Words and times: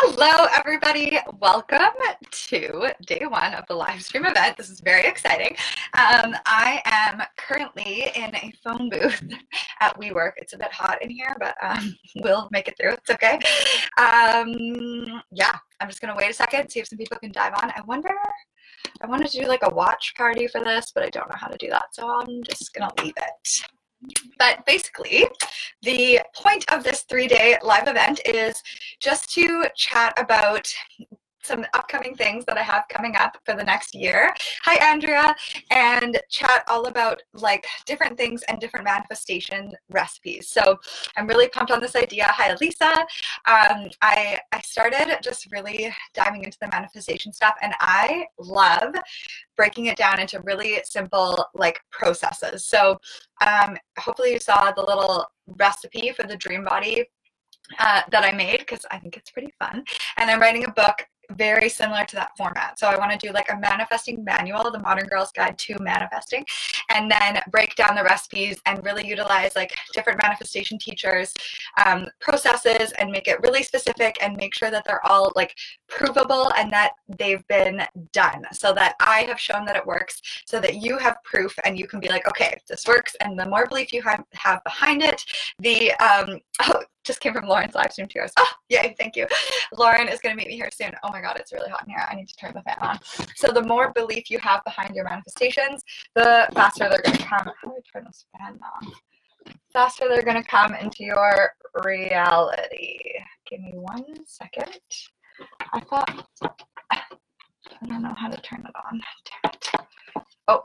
Hello, 0.00 0.46
everybody. 0.54 1.18
Welcome 1.40 1.80
to 2.30 2.92
day 3.04 3.26
one 3.28 3.52
of 3.52 3.66
the 3.66 3.74
live 3.74 4.00
stream 4.00 4.26
event. 4.26 4.56
This 4.56 4.70
is 4.70 4.78
very 4.78 5.04
exciting. 5.04 5.56
Um, 5.94 6.36
I 6.46 6.80
am 6.84 7.20
currently 7.36 8.12
in 8.14 8.32
a 8.36 8.52
phone 8.62 8.90
booth 8.90 9.20
at 9.80 9.98
WeWork. 10.00 10.34
It's 10.36 10.52
a 10.52 10.56
bit 10.56 10.70
hot 10.70 11.02
in 11.02 11.10
here, 11.10 11.34
but 11.40 11.56
um, 11.60 11.96
we'll 12.22 12.48
make 12.52 12.68
it 12.68 12.76
through. 12.80 12.92
It's 12.92 13.10
okay. 13.10 13.40
Um, 13.98 15.20
yeah, 15.32 15.56
I'm 15.80 15.88
just 15.88 16.00
going 16.00 16.14
to 16.14 16.16
wait 16.16 16.30
a 16.30 16.34
second, 16.34 16.70
see 16.70 16.78
if 16.78 16.86
some 16.86 16.98
people 16.98 17.18
can 17.18 17.32
dive 17.32 17.54
on. 17.60 17.72
I 17.74 17.82
wonder, 17.84 18.14
I 19.02 19.06
wanted 19.08 19.30
to 19.32 19.40
do 19.40 19.48
like 19.48 19.64
a 19.64 19.74
watch 19.74 20.14
party 20.16 20.46
for 20.46 20.62
this, 20.62 20.92
but 20.94 21.02
I 21.02 21.08
don't 21.08 21.28
know 21.28 21.36
how 21.36 21.48
to 21.48 21.58
do 21.58 21.70
that. 21.70 21.86
So 21.90 22.08
I'm 22.08 22.44
just 22.44 22.72
going 22.72 22.88
to 22.88 23.02
leave 23.02 23.14
it. 23.16 23.68
But 24.38 24.64
basically, 24.66 25.24
the 25.82 26.20
point 26.34 26.64
of 26.72 26.84
this 26.84 27.02
three 27.02 27.26
day 27.26 27.56
live 27.62 27.88
event 27.88 28.20
is 28.24 28.62
just 29.00 29.32
to 29.34 29.68
chat 29.74 30.18
about 30.18 30.68
some 31.48 31.64
upcoming 31.72 32.14
things 32.14 32.44
that 32.44 32.58
I 32.58 32.62
have 32.62 32.84
coming 32.90 33.16
up 33.16 33.38
for 33.44 33.54
the 33.54 33.64
next 33.64 33.94
year. 33.94 34.34
Hi, 34.64 34.76
Andrea, 34.92 35.34
and 35.70 36.20
chat 36.30 36.62
all 36.68 36.86
about 36.86 37.22
like 37.32 37.66
different 37.86 38.18
things 38.18 38.42
and 38.48 38.60
different 38.60 38.84
manifestation 38.84 39.72
recipes. 39.88 40.50
So 40.50 40.78
I'm 41.16 41.26
really 41.26 41.48
pumped 41.48 41.72
on 41.72 41.80
this 41.80 41.96
idea. 41.96 42.24
Hi, 42.26 42.50
Elisa. 42.50 42.92
Um, 43.46 43.88
I 44.02 44.38
I 44.52 44.60
started 44.60 45.18
just 45.22 45.50
really 45.50 45.92
diving 46.12 46.44
into 46.44 46.58
the 46.60 46.68
manifestation 46.68 47.32
stuff, 47.32 47.54
and 47.62 47.72
I 47.80 48.26
love 48.38 48.94
breaking 49.56 49.86
it 49.86 49.96
down 49.96 50.20
into 50.20 50.40
really 50.40 50.80
simple 50.84 51.46
like 51.54 51.80
processes. 51.90 52.66
So 52.66 52.98
um, 53.40 53.78
hopefully 53.98 54.32
you 54.32 54.38
saw 54.38 54.70
the 54.72 54.82
little 54.82 55.24
recipe 55.46 56.12
for 56.12 56.24
the 56.24 56.36
dream 56.36 56.64
body 56.64 57.06
uh, 57.78 58.02
that 58.10 58.24
I 58.24 58.32
made 58.32 58.60
because 58.60 58.84
I 58.90 58.98
think 58.98 59.16
it's 59.16 59.30
pretty 59.30 59.52
fun. 59.58 59.84
And 60.16 60.30
I'm 60.30 60.40
writing 60.40 60.64
a 60.64 60.70
book 60.72 61.06
very 61.36 61.68
similar 61.68 62.04
to 62.04 62.16
that 62.16 62.36
format. 62.36 62.78
So 62.78 62.86
I 62.86 62.98
want 62.98 63.12
to 63.12 63.26
do 63.26 63.32
like 63.32 63.50
a 63.50 63.56
manifesting 63.56 64.24
manual, 64.24 64.70
the 64.70 64.78
Modern 64.78 65.06
Girl's 65.06 65.32
Guide 65.32 65.58
to 65.58 65.76
Manifesting, 65.80 66.44
and 66.90 67.10
then 67.10 67.42
break 67.50 67.74
down 67.76 67.94
the 67.94 68.02
recipes 68.02 68.60
and 68.66 68.84
really 68.84 69.06
utilize 69.06 69.54
like 69.54 69.74
different 69.92 70.20
manifestation 70.22 70.78
teachers' 70.78 71.34
um, 71.84 72.06
processes 72.20 72.92
and 72.98 73.10
make 73.10 73.28
it 73.28 73.40
really 73.42 73.62
specific 73.62 74.16
and 74.22 74.36
make 74.36 74.54
sure 74.54 74.70
that 74.70 74.84
they're 74.86 75.04
all 75.06 75.32
like 75.36 75.54
provable 75.88 76.50
and 76.56 76.70
that 76.70 76.92
they've 77.18 77.46
been 77.48 77.82
done 78.12 78.42
so 78.52 78.72
that 78.72 78.94
I 79.00 79.20
have 79.22 79.40
shown 79.40 79.64
that 79.66 79.76
it 79.76 79.86
works 79.86 80.20
so 80.46 80.60
that 80.60 80.76
you 80.76 80.98
have 80.98 81.22
proof 81.24 81.54
and 81.64 81.78
you 81.78 81.86
can 81.86 82.00
be 82.00 82.08
like, 82.08 82.26
okay, 82.28 82.58
this 82.68 82.86
works. 82.86 83.14
And 83.20 83.38
the 83.38 83.46
more 83.46 83.66
belief 83.66 83.92
you 83.92 84.02
have, 84.02 84.24
have 84.32 84.62
behind 84.64 85.02
it, 85.02 85.24
the, 85.58 85.92
um, 85.94 86.40
oh, 86.62 86.82
just 87.08 87.20
came 87.20 87.32
from 87.32 87.48
Lauren's 87.48 87.74
live 87.74 87.90
stream 87.90 88.06
two. 88.06 88.20
Oh, 88.38 88.52
yay, 88.68 88.94
thank 88.98 89.16
you. 89.16 89.26
Lauren 89.76 90.08
is 90.08 90.20
going 90.20 90.36
to 90.36 90.36
meet 90.36 90.46
me 90.46 90.56
here 90.56 90.68
soon. 90.72 90.92
Oh 91.02 91.10
my 91.10 91.22
God, 91.22 91.36
it's 91.40 91.52
really 91.52 91.70
hot 91.70 91.84
in 91.84 91.90
here. 91.90 92.06
I 92.08 92.14
need 92.14 92.28
to 92.28 92.36
turn 92.36 92.52
the 92.54 92.62
fan 92.62 92.76
on. 92.80 92.98
So 93.34 93.48
the 93.48 93.62
more 93.62 93.92
belief 93.94 94.30
you 94.30 94.38
have 94.40 94.62
behind 94.62 94.94
your 94.94 95.04
manifestations, 95.04 95.82
the 96.14 96.46
faster 96.54 96.88
they're 96.88 97.00
going 97.02 97.16
to 97.16 97.24
come. 97.24 97.46
How 97.46 97.70
do 97.70 97.70
I 97.70 97.80
turn 97.92 98.04
this 98.04 98.26
fan 98.38 98.60
on? 98.62 98.92
Faster 99.72 100.06
they're 100.06 100.22
going 100.22 100.40
to 100.40 100.48
come 100.48 100.74
into 100.74 101.02
your 101.02 101.50
reality. 101.82 102.98
Give 103.50 103.60
me 103.60 103.72
one 103.74 104.04
second. 104.26 104.78
I 105.72 105.80
thought, 105.80 106.26
I 106.92 107.86
don't 107.86 108.02
know 108.02 108.14
how 108.14 108.28
to 108.28 108.40
turn 108.42 108.66
it 108.66 108.74
on. 108.92 109.00
Damn 109.42 109.52
it. 109.54 109.70
Oh. 110.46 110.64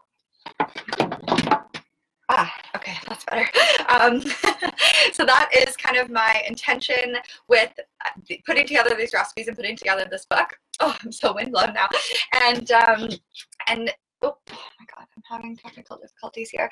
Ah, 2.29 2.53
okay, 2.75 2.97
that's 3.07 3.25
better. 3.25 3.47
Um, 3.89 4.21
so 5.13 5.25
that 5.25 5.49
is 5.53 5.75
kind 5.77 5.97
of 5.97 6.09
my 6.09 6.41
intention 6.47 7.15
with 7.47 7.71
uh, 8.05 8.35
putting 8.45 8.67
together 8.67 8.95
these 8.95 9.13
recipes 9.13 9.47
and 9.47 9.55
putting 9.55 9.75
together 9.75 10.07
this 10.09 10.25
book. 10.25 10.57
Oh, 10.79 10.95
I'm 11.03 11.11
so 11.11 11.33
windblown 11.33 11.73
now. 11.73 11.87
And 12.41 12.71
um, 12.71 13.09
and 13.67 13.91
oh, 14.21 14.35
oh 14.49 14.69
my 14.79 14.85
god, 14.95 15.07
I'm 15.15 15.23
having 15.29 15.55
technical 15.57 15.97
difficulties 15.97 16.49
here. 16.49 16.69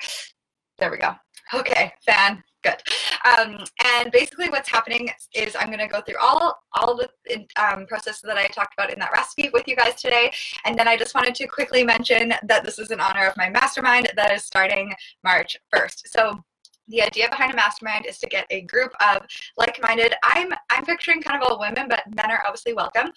There 0.78 0.90
we 0.90 0.98
go. 0.98 1.14
Okay, 1.54 1.92
fan, 2.04 2.42
good. 2.62 2.76
Um, 3.24 3.58
and 3.84 4.10
basically 4.10 4.48
what's 4.48 4.68
happening 4.68 5.10
is 5.34 5.54
I'm 5.58 5.70
gonna 5.70 5.88
go 5.88 6.00
through 6.00 6.16
all, 6.20 6.62
all 6.72 6.96
the 6.96 7.08
um, 7.56 7.86
processes 7.86 8.22
that 8.22 8.38
I 8.38 8.46
talked 8.46 8.74
about 8.74 8.92
in 8.92 8.98
that 9.00 9.12
recipe 9.12 9.50
with 9.52 9.68
you 9.68 9.76
guys 9.76 10.00
today. 10.00 10.32
And 10.64 10.78
then 10.78 10.88
I 10.88 10.96
just 10.96 11.14
wanted 11.14 11.34
to 11.36 11.46
quickly 11.46 11.84
mention 11.84 12.34
that 12.44 12.64
this 12.64 12.78
is 12.78 12.90
in 12.90 13.00
honor 13.00 13.26
of 13.26 13.36
my 13.36 13.50
mastermind 13.50 14.10
that 14.16 14.32
is 14.32 14.44
starting 14.44 14.92
March 15.22 15.56
1st. 15.74 16.02
So 16.06 16.42
the 16.88 17.02
idea 17.02 17.28
behind 17.28 17.52
a 17.52 17.56
mastermind 17.56 18.06
is 18.06 18.18
to 18.18 18.26
get 18.26 18.46
a 18.50 18.62
group 18.62 18.92
of 19.00 19.26
like-minded 19.56 20.14
i'm 20.24 20.52
i'm 20.70 20.84
picturing 20.84 21.22
kind 21.22 21.40
of 21.40 21.48
all 21.48 21.58
women 21.58 21.86
but 21.88 22.02
men 22.14 22.30
are 22.30 22.42
obviously 22.46 22.72
welcome 22.72 23.10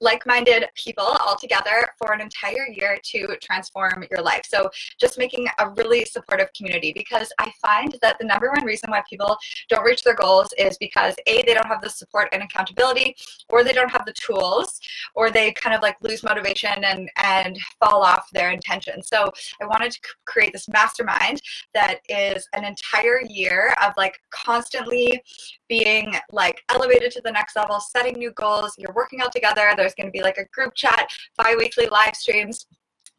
like-minded 0.00 0.66
people 0.74 1.04
all 1.04 1.36
together 1.36 1.88
for 1.98 2.12
an 2.12 2.20
entire 2.20 2.66
year 2.68 2.98
to 3.02 3.36
transform 3.42 4.04
your 4.10 4.22
life. 4.22 4.42
So 4.46 4.70
just 4.98 5.18
making 5.18 5.46
a 5.58 5.70
really 5.70 6.04
supportive 6.04 6.48
community 6.56 6.92
because 6.92 7.32
i 7.38 7.50
find 7.60 7.96
that 8.02 8.18
the 8.18 8.24
number 8.24 8.50
one 8.50 8.64
reason 8.64 8.90
why 8.90 9.02
people 9.08 9.36
don't 9.68 9.84
reach 9.84 10.02
their 10.02 10.14
goals 10.14 10.48
is 10.58 10.76
because 10.78 11.14
a 11.26 11.42
they 11.42 11.54
don't 11.54 11.66
have 11.66 11.82
the 11.82 11.90
support 11.90 12.28
and 12.32 12.42
accountability 12.42 13.14
or 13.48 13.64
they 13.64 13.72
don't 13.72 13.90
have 13.90 14.04
the 14.04 14.12
tools 14.14 14.80
or 15.14 15.30
they 15.30 15.52
kind 15.52 15.74
of 15.74 15.82
like 15.82 15.96
lose 16.02 16.22
motivation 16.22 16.84
and 16.84 17.10
and 17.16 17.58
fall 17.80 18.02
off 18.02 18.28
their 18.32 18.50
intention 18.50 19.02
so 19.02 19.30
i 19.60 19.66
wanted 19.66 19.92
to 19.92 20.00
create 20.26 20.52
this 20.52 20.68
mastermind 20.68 21.40
that 21.74 22.00
is 22.08 22.48
an 22.54 22.64
entire 22.64 23.11
entire 23.12 23.30
year 23.32 23.74
of 23.82 23.92
like 23.96 24.18
constantly 24.30 25.22
being 25.68 26.14
like 26.30 26.62
elevated 26.70 27.12
to 27.12 27.20
the 27.24 27.32
next 27.32 27.56
level, 27.56 27.80
setting 27.80 28.14
new 28.14 28.32
goals. 28.32 28.74
You're 28.78 28.94
working 28.94 29.20
out 29.20 29.32
together. 29.32 29.72
There's 29.76 29.94
going 29.94 30.06
to 30.06 30.12
be 30.12 30.22
like 30.22 30.38
a 30.38 30.44
group 30.52 30.74
chat, 30.74 31.08
bi 31.36 31.54
weekly 31.56 31.86
live 31.86 32.14
streams 32.14 32.66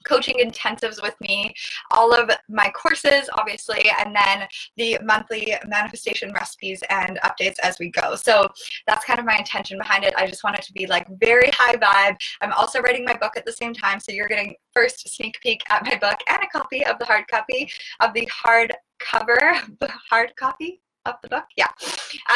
coaching 0.03 0.35
intensives 0.39 1.01
with 1.01 1.15
me, 1.21 1.53
all 1.91 2.13
of 2.13 2.29
my 2.49 2.71
courses, 2.71 3.29
obviously, 3.33 3.89
and 3.99 4.15
then 4.15 4.47
the 4.77 4.97
monthly 5.03 5.55
manifestation 5.67 6.31
recipes 6.33 6.83
and 6.89 7.19
updates 7.23 7.59
as 7.61 7.77
we 7.79 7.89
go. 7.89 8.15
So 8.15 8.47
that's 8.87 9.05
kind 9.05 9.19
of 9.19 9.25
my 9.25 9.37
intention 9.37 9.77
behind 9.77 10.03
it. 10.03 10.13
I 10.17 10.27
just 10.27 10.43
want 10.43 10.57
it 10.57 10.63
to 10.63 10.73
be 10.73 10.85
like 10.87 11.07
very 11.19 11.51
high 11.53 11.75
vibe. 11.75 12.17
I'm 12.41 12.53
also 12.53 12.81
writing 12.81 13.05
my 13.05 13.15
book 13.15 13.37
at 13.37 13.45
the 13.45 13.51
same 13.51 13.73
time, 13.73 13.99
so 13.99 14.11
you're 14.11 14.27
getting 14.27 14.55
first 14.73 15.07
sneak 15.09 15.39
peek 15.41 15.61
at 15.69 15.85
my 15.85 15.97
book 15.97 16.19
and 16.27 16.39
a 16.43 16.47
copy 16.47 16.85
of 16.85 16.99
the 16.99 17.05
hard 17.05 17.27
copy 17.27 17.69
of 17.99 18.13
the 18.13 18.27
hard 18.31 18.73
cover, 18.99 19.55
the 19.79 19.91
hard 20.09 20.35
copy 20.35 20.81
of 21.05 21.15
the 21.21 21.29
book. 21.29 21.45
Yeah. 21.57 21.67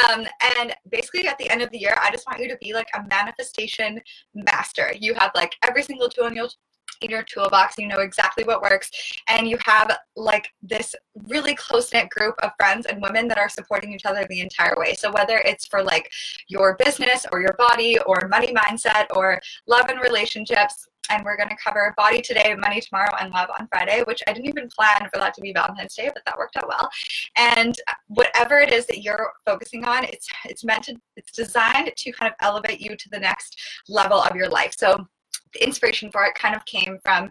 Um, 0.09 0.25
and 0.57 0.75
basically, 0.89 1.27
at 1.27 1.37
the 1.37 1.49
end 1.49 1.61
of 1.61 1.71
the 1.71 1.77
year, 1.77 1.95
I 2.01 2.11
just 2.11 2.27
want 2.27 2.41
you 2.41 2.49
to 2.49 2.57
be 2.57 2.73
like 2.73 2.87
a 2.95 3.07
manifestation 3.07 4.01
master. 4.33 4.91
You 4.99 5.13
have 5.15 5.31
like 5.35 5.55
every 5.63 5.83
single 5.83 6.09
tool 6.09 6.25
in 6.25 6.35
your 6.35 6.49
in 7.01 7.09
your 7.09 7.23
toolbox 7.23 7.77
you 7.77 7.87
know 7.87 7.99
exactly 7.99 8.43
what 8.43 8.61
works 8.61 8.89
and 9.27 9.47
you 9.47 9.57
have 9.63 9.95
like 10.15 10.49
this 10.61 10.95
really 11.27 11.55
close 11.55 11.91
knit 11.93 12.09
group 12.09 12.35
of 12.43 12.51
friends 12.59 12.85
and 12.85 13.01
women 13.01 13.27
that 13.27 13.37
are 13.37 13.49
supporting 13.49 13.93
each 13.93 14.05
other 14.05 14.25
the 14.29 14.41
entire 14.41 14.75
way 14.77 14.93
so 14.93 15.11
whether 15.11 15.37
it's 15.39 15.65
for 15.67 15.83
like 15.83 16.09
your 16.47 16.75
business 16.77 17.25
or 17.31 17.41
your 17.41 17.53
body 17.57 17.99
or 18.05 18.27
money 18.29 18.53
mindset 18.53 19.05
or 19.15 19.39
love 19.67 19.89
and 19.89 19.99
relationships 20.01 20.87
and 21.09 21.23
we're 21.23 21.37
going 21.37 21.49
to 21.49 21.55
cover 21.63 21.93
body 21.97 22.21
today, 22.21 22.53
money 22.55 22.81
tomorrow, 22.81 23.15
and 23.19 23.31
love 23.31 23.49
on 23.59 23.67
Friday, 23.67 24.03
which 24.07 24.21
I 24.27 24.33
didn't 24.33 24.47
even 24.47 24.69
plan 24.69 25.07
for 25.11 25.19
that 25.19 25.33
to 25.35 25.41
be 25.41 25.53
Valentine's 25.53 25.95
Day, 25.95 26.09
but 26.13 26.23
that 26.25 26.37
worked 26.37 26.57
out 26.57 26.67
well. 26.67 26.89
And 27.35 27.75
whatever 28.07 28.59
it 28.59 28.71
is 28.71 28.85
that 28.87 29.03
you're 29.03 29.31
focusing 29.45 29.85
on, 29.85 30.03
it's 30.03 30.27
it's 30.45 30.63
meant 30.63 30.83
to 30.85 30.95
it's 31.15 31.31
designed 31.31 31.91
to 31.95 32.11
kind 32.11 32.31
of 32.31 32.35
elevate 32.41 32.81
you 32.81 32.95
to 32.95 33.09
the 33.09 33.19
next 33.19 33.59
level 33.87 34.19
of 34.19 34.35
your 34.35 34.49
life. 34.49 34.73
So 34.77 35.07
inspiration 35.63 36.11
for 36.11 36.23
it 36.25 36.35
kind 36.35 36.55
of 36.55 36.65
came 36.65 36.97
from 37.03 37.29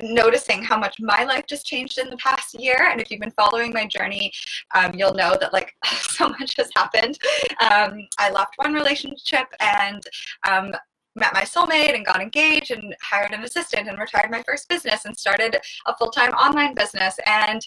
noticing 0.00 0.62
how 0.62 0.78
much 0.78 0.94
my 1.00 1.24
life 1.24 1.44
just 1.48 1.66
changed 1.66 1.98
in 1.98 2.08
the 2.08 2.16
past 2.18 2.54
year. 2.54 2.88
And 2.90 3.00
if 3.00 3.10
you've 3.10 3.20
been 3.20 3.32
following 3.32 3.72
my 3.72 3.86
journey 3.86 4.32
um, 4.74 4.92
you'll 4.94 5.14
know 5.14 5.36
that 5.40 5.52
like 5.52 5.74
so 5.86 6.28
much 6.28 6.54
has 6.56 6.70
happened. 6.74 7.18
Um, 7.60 8.06
i 8.18 8.30
left 8.30 8.54
one 8.56 8.72
relationship 8.72 9.46
and 9.60 10.02
um, 10.48 10.72
met 11.16 11.34
my 11.34 11.42
soulmate 11.42 11.94
and 11.94 12.06
got 12.06 12.22
engaged 12.22 12.70
and 12.70 12.94
hired 13.02 13.32
an 13.32 13.42
assistant 13.42 13.88
and 13.88 13.98
retired 13.98 14.30
my 14.30 14.42
first 14.46 14.68
business 14.68 15.04
and 15.04 15.16
started 15.16 15.56
a 15.86 15.96
full-time 15.96 16.30
online 16.32 16.74
business. 16.74 17.16
And 17.26 17.60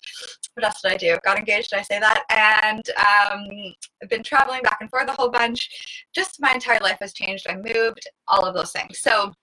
what 0.54 0.66
else 0.66 0.81
did 0.81 0.94
i 0.94 0.98
do? 0.98 1.18
Got 1.25 1.38
engaged 1.38 1.71
did 1.71 1.80
i 1.80 1.81
say 1.81 2.00
that? 2.00 2.24
And 2.30 2.83
um, 2.98 3.74
i've 4.01 4.10
been 4.10 4.24
traveling 4.24 4.62
back 4.62 4.77
and 4.80 4.89
forth 4.89 5.10
a 5.10 5.13
whole 5.13 5.30
bunch. 5.30 5.69
Just 6.16 6.38
my 6.39 6.54
entire 6.54 6.80
life 6.80 6.98
has 7.01 7.13
changed. 7.13 7.45
I 7.50 7.56
moved 7.56 8.07
all 8.27 8.45
of 8.45 8.56
those 8.56 8.71
things. 8.71 9.00
So 9.00 9.33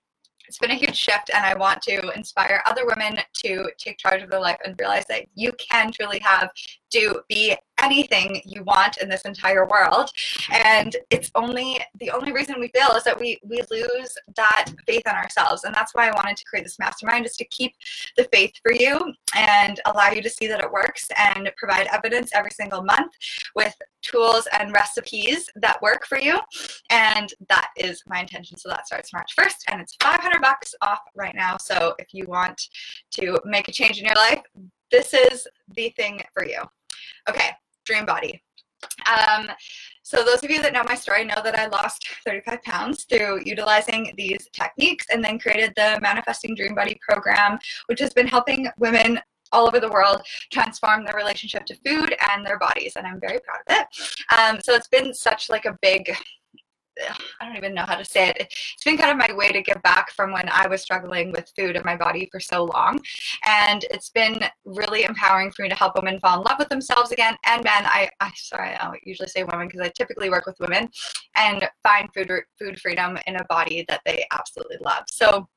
it's 0.49 0.59
been 0.59 0.71
a 0.71 0.75
huge 0.75 0.97
shift 0.97 1.31
and 1.35 1.45
i 1.45 1.55
want 1.55 1.81
to 1.83 2.11
inspire 2.17 2.62
other 2.67 2.87
women 2.87 3.19
to 3.33 3.71
take 3.79 3.99
charge 3.99 4.23
of 4.23 4.31
their 4.31 4.41
life 4.41 4.59
and 4.65 4.75
realize 4.79 5.05
that 5.09 5.27
you 5.35 5.53
can 5.53 5.93
truly 5.93 6.19
have 6.19 6.50
do 6.91 7.21
be 7.29 7.55
anything 7.82 8.40
you 8.44 8.62
want 8.64 8.98
in 8.98 9.08
this 9.08 9.22
entire 9.22 9.66
world. 9.66 10.10
And 10.50 10.96
it's 11.10 11.30
only 11.34 11.80
the 12.00 12.10
only 12.10 12.32
reason 12.32 12.60
we 12.60 12.69
fail 12.69 12.96
is 12.96 13.04
that 13.04 13.19
we 13.19 13.38
we 13.44 13.62
lose 13.70 14.14
that 14.36 14.72
faith 14.86 15.02
in 15.06 15.12
ourselves. 15.12 15.64
And 15.64 15.75
that's 15.75 15.94
why 15.94 16.08
I 16.08 16.12
wanted 16.12 16.36
to 16.36 16.44
create 16.44 16.64
this 16.64 16.78
mastermind 16.78 17.26
is 17.26 17.36
to 17.36 17.44
keep 17.46 17.75
the 18.16 18.28
faith 18.32 18.52
for 18.62 18.72
you 18.72 18.98
and 19.36 19.80
allow 19.86 20.10
you 20.10 20.22
to 20.22 20.30
see 20.30 20.46
that 20.48 20.60
it 20.60 20.70
works 20.70 21.08
and 21.16 21.50
provide 21.56 21.88
evidence 21.92 22.30
every 22.34 22.50
single 22.50 22.82
month 22.82 23.12
with 23.54 23.75
tools 24.02 24.46
and 24.58 24.72
recipes 24.72 25.48
that 25.56 25.80
work 25.82 26.06
for 26.06 26.19
you. 26.19 26.38
And 26.90 27.32
that 27.48 27.70
is 27.76 28.02
my 28.06 28.20
intention. 28.20 28.56
So 28.56 28.69
that 28.69 28.86
starts 28.86 29.12
March 29.12 29.32
1st 29.38 29.56
and 29.70 29.80
it's 29.80 29.96
500 30.00 30.40
bucks 30.40 30.75
off 30.82 31.00
right 31.14 31.34
now. 31.34 31.56
So 31.56 31.94
if 31.98 32.12
you 32.12 32.25
want 32.26 32.69
to 33.12 33.38
make 33.44 33.69
a 33.69 33.72
change 33.72 33.98
in 33.98 34.06
your 34.06 34.14
life, 34.14 34.42
this 34.90 35.12
is 35.14 35.46
the 35.75 35.90
thing 35.90 36.22
for 36.32 36.44
you. 36.46 36.60
Okay, 37.28 37.50
dream 37.88 38.06
body. 38.06 38.43
Um, 39.06 39.50
so 40.02 40.25
those 40.25 40.44
of 40.44 40.50
you 40.50 40.62
that 40.62 40.73
know 40.73 40.85
my 40.85 40.94
story 40.94 41.25
know 41.25 41.40
that 41.43 41.58
I 41.58 41.67
lost 41.67 42.06
35 42.25 42.62
pounds 42.62 43.05
through 43.05 43.43
utilizing 43.44 44.14
these 44.17 44.49
techniques 44.52 45.06
and 45.11 45.23
then 45.23 45.38
created 45.38 45.73
the 45.76 45.99
Manifesting 46.00 46.55
Dream 46.55 46.75
Body 46.75 46.99
program, 47.06 47.58
which 47.87 48.00
has 48.00 48.12
been 48.12 48.26
helping 48.26 48.69
women 48.79 49.20
all 49.52 49.67
over 49.67 49.81
the 49.81 49.90
world 49.90 50.23
transform 50.52 51.05
their 51.05 51.17
relationship 51.17 51.64
to 51.64 51.75
food 51.85 52.14
and 52.31 52.46
their 52.46 52.58
bodies 52.58 52.93
and 52.96 53.06
i'm 53.06 53.19
very 53.19 53.38
proud 53.40 53.61
of 53.67 53.76
it 53.81 53.87
um, 54.38 54.61
so 54.62 54.75
it's 54.75 54.88
been 54.88 55.14
such 55.14 55.49
like 55.49 55.64
a 55.64 55.79
big 55.81 56.14
I 57.41 57.47
don't 57.47 57.56
even 57.56 57.75
know 57.75 57.85
how 57.85 57.97
to 57.97 58.05
say 58.05 58.29
it. 58.29 58.37
It's 58.39 58.85
been 58.85 58.99
kind 58.99 59.11
of 59.11 59.17
my 59.17 59.35
way 59.35 59.53
to 59.53 59.62
get 59.62 59.83
back 59.83 60.11
from 60.12 60.33
when 60.33 60.49
I 60.50 60.67
was 60.67 60.83
struggling 60.83 61.33
with 61.33 61.53
food 61.56 61.77
in 61.77 61.83
my 61.85 61.97
body 61.97 62.29
for 62.31 62.41
so 62.41 62.65
long. 62.65 63.00
And 63.45 63.85
it's 63.91 64.11
been 64.11 64.45
really 64.65 65.05
empowering 65.05 65.50
for 65.50 65.62
me 65.62 65.69
to 65.69 65.75
help 65.75 65.97
women 65.97 66.19
fall 66.21 66.39
in 66.39 66.45
love 66.45 66.59
with 66.59 66.69
themselves 66.69 67.12
again 67.12 67.37
and 67.47 67.65
men. 67.65 67.85
I, 67.87 68.11
I 68.21 68.33
sorry, 68.37 68.75
I 68.75 68.93
usually 69.05 69.29
say 69.29 69.45
women 69.45 69.69
because 69.69 69.81
I 69.81 69.91
typically 69.91 70.31
work 70.31 70.47
with 70.47 70.59
women 70.61 70.89
and 71.35 71.69
find 71.83 72.09
food 72.15 72.31
food 72.59 72.81
freedom 72.81 73.19
in 73.27 73.37
a 73.37 73.45
body 73.45 73.85
that 73.89 74.00
they 74.05 74.25
absolutely 74.33 74.79
love. 74.81 75.05
So 75.09 75.49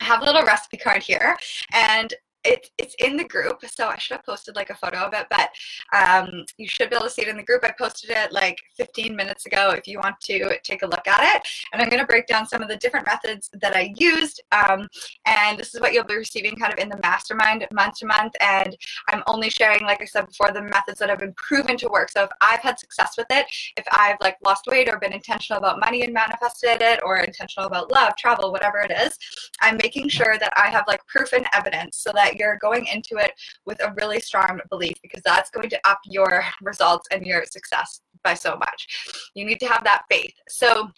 I 0.00 0.04
have 0.04 0.22
a 0.22 0.24
little 0.24 0.44
recipe 0.44 0.76
card 0.76 1.02
here 1.02 1.36
and 1.72 2.14
it, 2.48 2.70
it's 2.78 2.94
in 2.98 3.16
the 3.16 3.24
group, 3.24 3.62
so 3.66 3.88
I 3.88 3.98
should 3.98 4.16
have 4.16 4.24
posted 4.24 4.56
like 4.56 4.70
a 4.70 4.74
photo 4.74 4.98
of 4.98 5.12
it, 5.14 5.26
but 5.30 5.50
um, 5.94 6.44
you 6.56 6.68
should 6.68 6.90
be 6.90 6.96
able 6.96 7.06
to 7.06 7.10
see 7.10 7.22
it 7.22 7.28
in 7.28 7.36
the 7.36 7.42
group. 7.42 7.64
I 7.64 7.72
posted 7.78 8.10
it 8.10 8.32
like 8.32 8.58
15 8.76 9.14
minutes 9.14 9.46
ago 9.46 9.70
if 9.70 9.86
you 9.86 9.98
want 9.98 10.20
to 10.22 10.58
take 10.64 10.82
a 10.82 10.86
look 10.86 11.06
at 11.06 11.36
it. 11.36 11.42
And 11.72 11.82
I'm 11.82 11.88
going 11.88 12.00
to 12.00 12.06
break 12.06 12.26
down 12.26 12.46
some 12.46 12.62
of 12.62 12.68
the 12.68 12.76
different 12.76 13.06
methods 13.06 13.50
that 13.60 13.76
I 13.76 13.92
used. 13.96 14.42
Um, 14.52 14.88
and 15.26 15.58
this 15.58 15.74
is 15.74 15.80
what 15.80 15.92
you'll 15.92 16.04
be 16.04 16.16
receiving 16.16 16.56
kind 16.56 16.72
of 16.72 16.78
in 16.78 16.88
the 16.88 16.98
mastermind 17.02 17.66
month 17.72 17.96
to 17.98 18.06
month. 18.06 18.32
And 18.40 18.76
I'm 19.08 19.22
only 19.26 19.50
sharing, 19.50 19.82
like 19.82 20.00
I 20.00 20.06
said 20.06 20.26
before, 20.26 20.52
the 20.52 20.62
methods 20.62 20.98
that 21.00 21.10
have 21.10 21.18
been 21.18 21.34
proven 21.34 21.76
to 21.78 21.88
work. 21.88 22.10
So 22.10 22.24
if 22.24 22.30
I've 22.40 22.60
had 22.60 22.78
success 22.78 23.14
with 23.18 23.26
it, 23.30 23.46
if 23.76 23.84
I've 23.92 24.16
like 24.20 24.36
lost 24.44 24.66
weight 24.66 24.88
or 24.88 24.98
been 24.98 25.12
intentional 25.12 25.58
about 25.58 25.80
money 25.80 26.02
and 26.02 26.12
manifested 26.12 26.80
it, 26.80 27.00
or 27.04 27.18
intentional 27.18 27.66
about 27.66 27.90
love, 27.90 28.16
travel, 28.16 28.52
whatever 28.52 28.78
it 28.78 28.90
is, 28.90 29.16
I'm 29.60 29.76
making 29.76 30.08
sure 30.08 30.36
that 30.38 30.52
I 30.56 30.70
have 30.70 30.84
like 30.88 31.06
proof 31.06 31.32
and 31.32 31.46
evidence 31.54 31.98
so 31.98 32.10
that 32.14 32.37
you're 32.38 32.58
going 32.58 32.86
into 32.86 33.16
it 33.16 33.32
with 33.66 33.80
a 33.82 33.94
really 34.00 34.20
strong 34.20 34.60
belief 34.70 34.94
because 35.02 35.22
that's 35.24 35.50
going 35.50 35.70
to 35.70 35.80
up 35.84 35.98
your 36.04 36.44
results 36.62 37.06
and 37.10 37.26
your 37.26 37.44
success 37.44 38.00
by 38.24 38.34
so 38.34 38.56
much. 38.56 39.30
You 39.34 39.44
need 39.44 39.60
to 39.60 39.66
have 39.66 39.84
that 39.84 40.02
faith. 40.10 40.34
So 40.48 40.90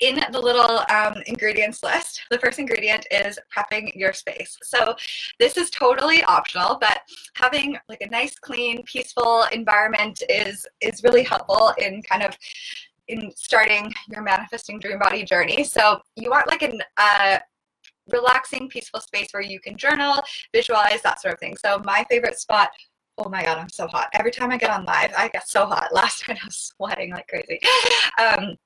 in 0.00 0.20
the 0.30 0.40
little 0.40 0.82
um, 0.90 1.14
ingredients 1.26 1.82
list, 1.82 2.22
the 2.30 2.38
first 2.38 2.58
ingredient 2.58 3.06
is 3.10 3.38
prepping 3.54 3.94
your 3.94 4.12
space. 4.12 4.56
So 4.62 4.94
this 5.38 5.56
is 5.56 5.68
totally 5.70 6.22
optional, 6.24 6.78
but 6.80 7.00
having 7.34 7.76
like 7.88 8.00
a 8.00 8.08
nice, 8.08 8.38
clean, 8.38 8.82
peaceful 8.84 9.44
environment 9.52 10.22
is 10.28 10.66
is 10.80 11.02
really 11.02 11.24
helpful 11.24 11.72
in 11.78 12.02
kind 12.02 12.22
of 12.22 12.36
in 13.08 13.32
starting 13.34 13.92
your 14.08 14.22
manifesting 14.22 14.78
dream 14.78 14.98
body 14.98 15.24
journey. 15.24 15.64
So 15.64 16.00
you 16.14 16.30
want 16.30 16.46
like 16.46 16.62
an 16.62 16.80
uh, 16.96 17.40
relaxing, 18.08 18.68
peaceful 18.68 19.00
space 19.00 19.28
where 19.32 19.42
you 19.42 19.60
can 19.60 19.76
journal, 19.76 20.20
visualize, 20.54 21.02
that 21.02 21.20
sort 21.20 21.34
of 21.34 21.40
thing. 21.40 21.56
So 21.56 21.80
my 21.84 22.04
favorite 22.10 22.38
spot 22.38 22.70
Oh 23.22 23.28
my 23.28 23.42
god, 23.42 23.58
I'm 23.58 23.68
so 23.68 23.86
hot. 23.86 24.08
Every 24.14 24.30
time 24.30 24.50
I 24.50 24.56
get 24.56 24.70
on 24.70 24.86
live, 24.86 25.12
I 25.14 25.28
get 25.28 25.46
so 25.46 25.66
hot. 25.66 25.88
Last 25.92 26.26
night 26.26 26.38
I 26.42 26.46
was 26.46 26.72
sweating 26.74 27.12
like 27.12 27.28
crazy. 27.28 27.60
Um, 28.18 28.56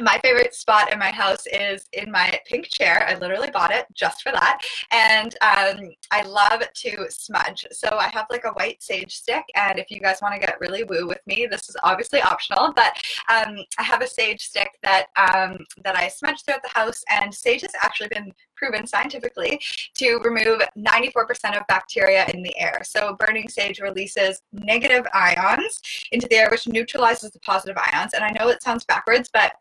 my 0.00 0.18
favorite 0.22 0.54
spot 0.54 0.92
in 0.92 0.98
my 0.98 1.10
house 1.10 1.46
is 1.46 1.86
in 1.92 2.10
my 2.10 2.38
pink 2.46 2.66
chair. 2.68 3.06
I 3.08 3.18
literally 3.18 3.50
bought 3.50 3.72
it 3.72 3.86
just 3.92 4.22
for 4.22 4.32
that. 4.32 4.58
And 4.90 5.34
um, 5.42 5.90
I 6.10 6.22
love 6.22 6.62
to 6.72 7.06
smudge. 7.10 7.66
So 7.72 7.88
I 7.92 8.08
have 8.08 8.26
like 8.30 8.44
a 8.44 8.52
white 8.52 8.82
sage 8.82 9.14
stick. 9.16 9.44
And 9.54 9.78
if 9.78 9.90
you 9.90 10.00
guys 10.00 10.18
want 10.22 10.34
to 10.34 10.40
get 10.40 10.60
really 10.60 10.84
woo 10.84 11.06
with 11.06 11.20
me, 11.26 11.46
this 11.50 11.68
is 11.68 11.76
obviously 11.82 12.22
optional, 12.22 12.72
but 12.74 12.96
um, 13.28 13.56
I 13.78 13.82
have 13.82 14.02
a 14.02 14.06
sage 14.06 14.42
stick 14.42 14.70
that, 14.82 15.06
um, 15.16 15.58
that 15.84 15.96
I 15.96 16.08
smudge 16.08 16.42
throughout 16.42 16.62
the 16.62 16.78
house. 16.78 17.02
And 17.10 17.34
sage 17.34 17.60
has 17.62 17.72
actually 17.82 18.08
been 18.08 18.32
proven 18.56 18.86
scientifically 18.86 19.60
to 19.94 20.18
remove 20.18 20.62
94% 20.78 21.56
of 21.56 21.66
bacteria 21.68 22.26
in 22.32 22.42
the 22.42 22.56
air. 22.58 22.80
So 22.84 23.16
burning 23.18 23.48
sage 23.48 23.80
releases 23.80 24.42
negative 24.52 25.04
ions 25.12 25.80
into 26.12 26.28
the 26.28 26.36
air, 26.36 26.48
which 26.50 26.68
neutralizes 26.68 27.32
the 27.32 27.40
positive 27.40 27.76
ions. 27.92 28.14
And 28.14 28.24
I 28.24 28.30
know 28.30 28.48
it 28.48 28.62
sounds 28.62 28.84
backwards, 28.84 29.28
but 29.32 29.52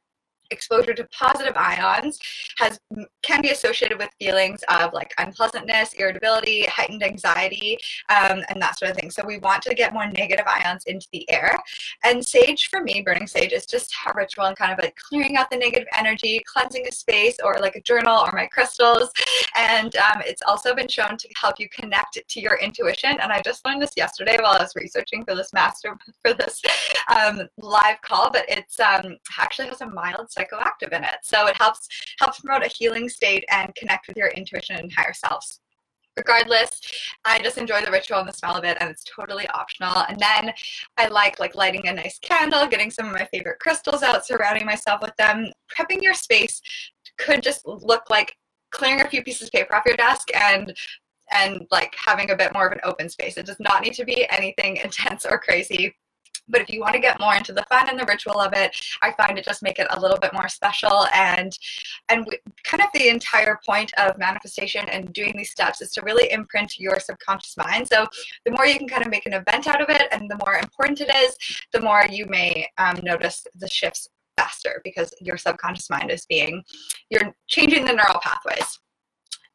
exposure 0.51 0.93
to 0.93 1.07
positive 1.11 1.55
ions 1.55 2.19
has 2.57 2.79
can 3.21 3.41
be 3.41 3.49
associated 3.49 3.97
with 3.97 4.09
feelings 4.19 4.61
of 4.69 4.93
like 4.93 5.13
unpleasantness, 5.17 5.93
irritability, 5.93 6.65
heightened 6.65 7.03
anxiety, 7.03 7.77
um, 8.09 8.41
and 8.49 8.61
that 8.61 8.77
sort 8.77 8.91
of 8.91 8.97
thing. 8.97 9.09
So 9.09 9.23
we 9.25 9.37
want 9.37 9.61
to 9.63 9.73
get 9.73 9.93
more 9.93 10.07
negative 10.07 10.45
ions 10.47 10.83
into 10.85 11.07
the 11.11 11.29
air. 11.29 11.57
And 12.03 12.25
sage 12.25 12.69
for 12.69 12.81
me, 12.81 13.01
burning 13.01 13.27
sage 13.27 13.53
is 13.53 13.65
just 13.65 13.93
a 14.07 14.13
ritual 14.15 14.45
and 14.45 14.57
kind 14.57 14.71
of 14.71 14.79
like 14.79 14.95
clearing 14.95 15.37
out 15.37 15.49
the 15.49 15.57
negative 15.57 15.87
energy, 15.97 16.41
cleansing 16.51 16.85
a 16.87 16.91
space, 16.91 17.37
or 17.43 17.57
like 17.59 17.75
a 17.75 17.81
journal 17.81 18.17
or 18.17 18.31
my 18.33 18.47
crystals. 18.47 19.09
And 19.55 19.95
um, 19.95 20.21
it's 20.25 20.41
also 20.47 20.73
been 20.75 20.87
shown 20.87 21.17
to 21.17 21.29
help 21.39 21.59
you 21.59 21.67
connect 21.69 22.19
to 22.27 22.41
your 22.41 22.57
intuition. 22.59 23.19
And 23.19 23.31
I 23.31 23.41
just 23.41 23.65
learned 23.65 23.81
this 23.81 23.93
yesterday 23.95 24.37
while 24.41 24.57
I 24.57 24.63
was 24.63 24.73
researching 24.75 25.23
for 25.23 25.35
this 25.35 25.53
master 25.53 25.97
for 26.23 26.33
this 26.33 26.61
um, 27.15 27.47
live 27.57 28.01
call, 28.01 28.31
but 28.31 28.45
it's 28.47 28.79
um, 28.79 29.17
actually 29.39 29.67
has 29.67 29.81
a 29.81 29.89
mild 29.89 30.31
psychoactive 30.41 30.93
in 30.93 31.03
it. 31.03 31.17
So 31.23 31.47
it 31.47 31.55
helps 31.57 31.87
helps 32.19 32.39
promote 32.39 32.65
a 32.65 32.69
healing 32.69 33.09
state 33.09 33.45
and 33.49 33.73
connect 33.75 34.07
with 34.07 34.17
your 34.17 34.29
intuition 34.29 34.77
and 34.77 34.91
higher 34.91 35.13
selves. 35.13 35.59
Regardless 36.17 36.81
i 37.23 37.39
just 37.39 37.57
enjoy 37.57 37.79
the 37.81 37.89
ritual 37.89 38.19
and 38.19 38.27
the 38.27 38.33
smell 38.33 38.57
of 38.57 38.65
it 38.65 38.77
and 38.81 38.89
it's 38.89 39.03
totally 39.03 39.47
optional. 39.49 40.03
And 40.09 40.19
then 40.19 40.53
i 40.97 41.07
like 41.07 41.39
like 41.39 41.55
lighting 41.55 41.87
a 41.87 41.93
nice 41.93 42.19
candle 42.19 42.67
getting 42.67 42.91
some 42.91 43.07
of 43.07 43.13
my 43.13 43.25
favorite 43.25 43.59
crystals 43.59 44.03
out 44.03 44.25
surrounding 44.25 44.65
myself 44.65 45.01
with 45.01 45.15
them. 45.17 45.51
Prepping 45.75 46.01
your 46.01 46.13
space 46.13 46.61
could 47.17 47.41
just 47.41 47.65
look 47.65 48.09
like 48.09 48.35
clearing 48.71 49.01
a 49.01 49.09
few 49.09 49.23
pieces 49.23 49.47
of 49.47 49.51
paper 49.51 49.75
off 49.75 49.85
your 49.85 49.97
desk 49.97 50.27
and 50.35 50.75
and 51.33 51.65
like 51.71 51.95
having 51.95 52.31
a 52.31 52.35
bit 52.35 52.53
more 52.53 52.67
of 52.67 52.73
an 52.73 52.81
open 52.83 53.07
space. 53.07 53.37
It 53.37 53.45
does 53.45 53.59
not 53.59 53.83
need 53.83 53.93
to 53.93 54.03
be 54.03 54.27
anything 54.29 54.77
intense 54.83 55.25
or 55.25 55.39
crazy 55.39 55.95
but 56.51 56.61
if 56.61 56.69
you 56.69 56.79
want 56.79 56.93
to 56.93 56.99
get 56.99 57.19
more 57.19 57.35
into 57.35 57.53
the 57.53 57.65
fun 57.69 57.89
and 57.89 57.99
the 57.99 58.05
ritual 58.05 58.39
of 58.39 58.53
it, 58.53 58.75
I 59.01 59.11
find 59.13 59.37
it 59.37 59.45
just 59.45 59.63
make 59.63 59.79
it 59.79 59.87
a 59.89 59.99
little 59.99 60.17
bit 60.17 60.33
more 60.33 60.49
special. 60.49 61.07
And 61.13 61.57
and 62.09 62.27
kind 62.63 62.81
of 62.81 62.89
the 62.93 63.09
entire 63.09 63.59
point 63.65 63.91
of 63.97 64.17
manifestation 64.17 64.87
and 64.89 65.13
doing 65.13 65.33
these 65.35 65.51
steps 65.51 65.81
is 65.81 65.91
to 65.93 66.01
really 66.01 66.31
imprint 66.31 66.77
your 66.77 66.99
subconscious 66.99 67.57
mind. 67.57 67.87
So 67.87 68.05
the 68.45 68.51
more 68.51 68.65
you 68.65 68.77
can 68.77 68.87
kind 68.87 69.05
of 69.05 69.11
make 69.11 69.25
an 69.25 69.33
event 69.33 69.67
out 69.67 69.81
of 69.81 69.89
it, 69.89 70.07
and 70.11 70.29
the 70.29 70.39
more 70.45 70.55
important 70.55 71.01
it 71.01 71.13
is, 71.15 71.35
the 71.73 71.81
more 71.81 72.05
you 72.09 72.25
may 72.25 72.67
um, 72.77 72.99
notice 73.03 73.45
the 73.55 73.67
shifts 73.67 74.07
faster 74.37 74.81
because 74.83 75.13
your 75.19 75.37
subconscious 75.37 75.89
mind 75.89 76.09
is 76.09 76.25
being 76.25 76.63
you're 77.09 77.33
changing 77.47 77.85
the 77.85 77.93
neural 77.93 78.19
pathways. 78.21 78.79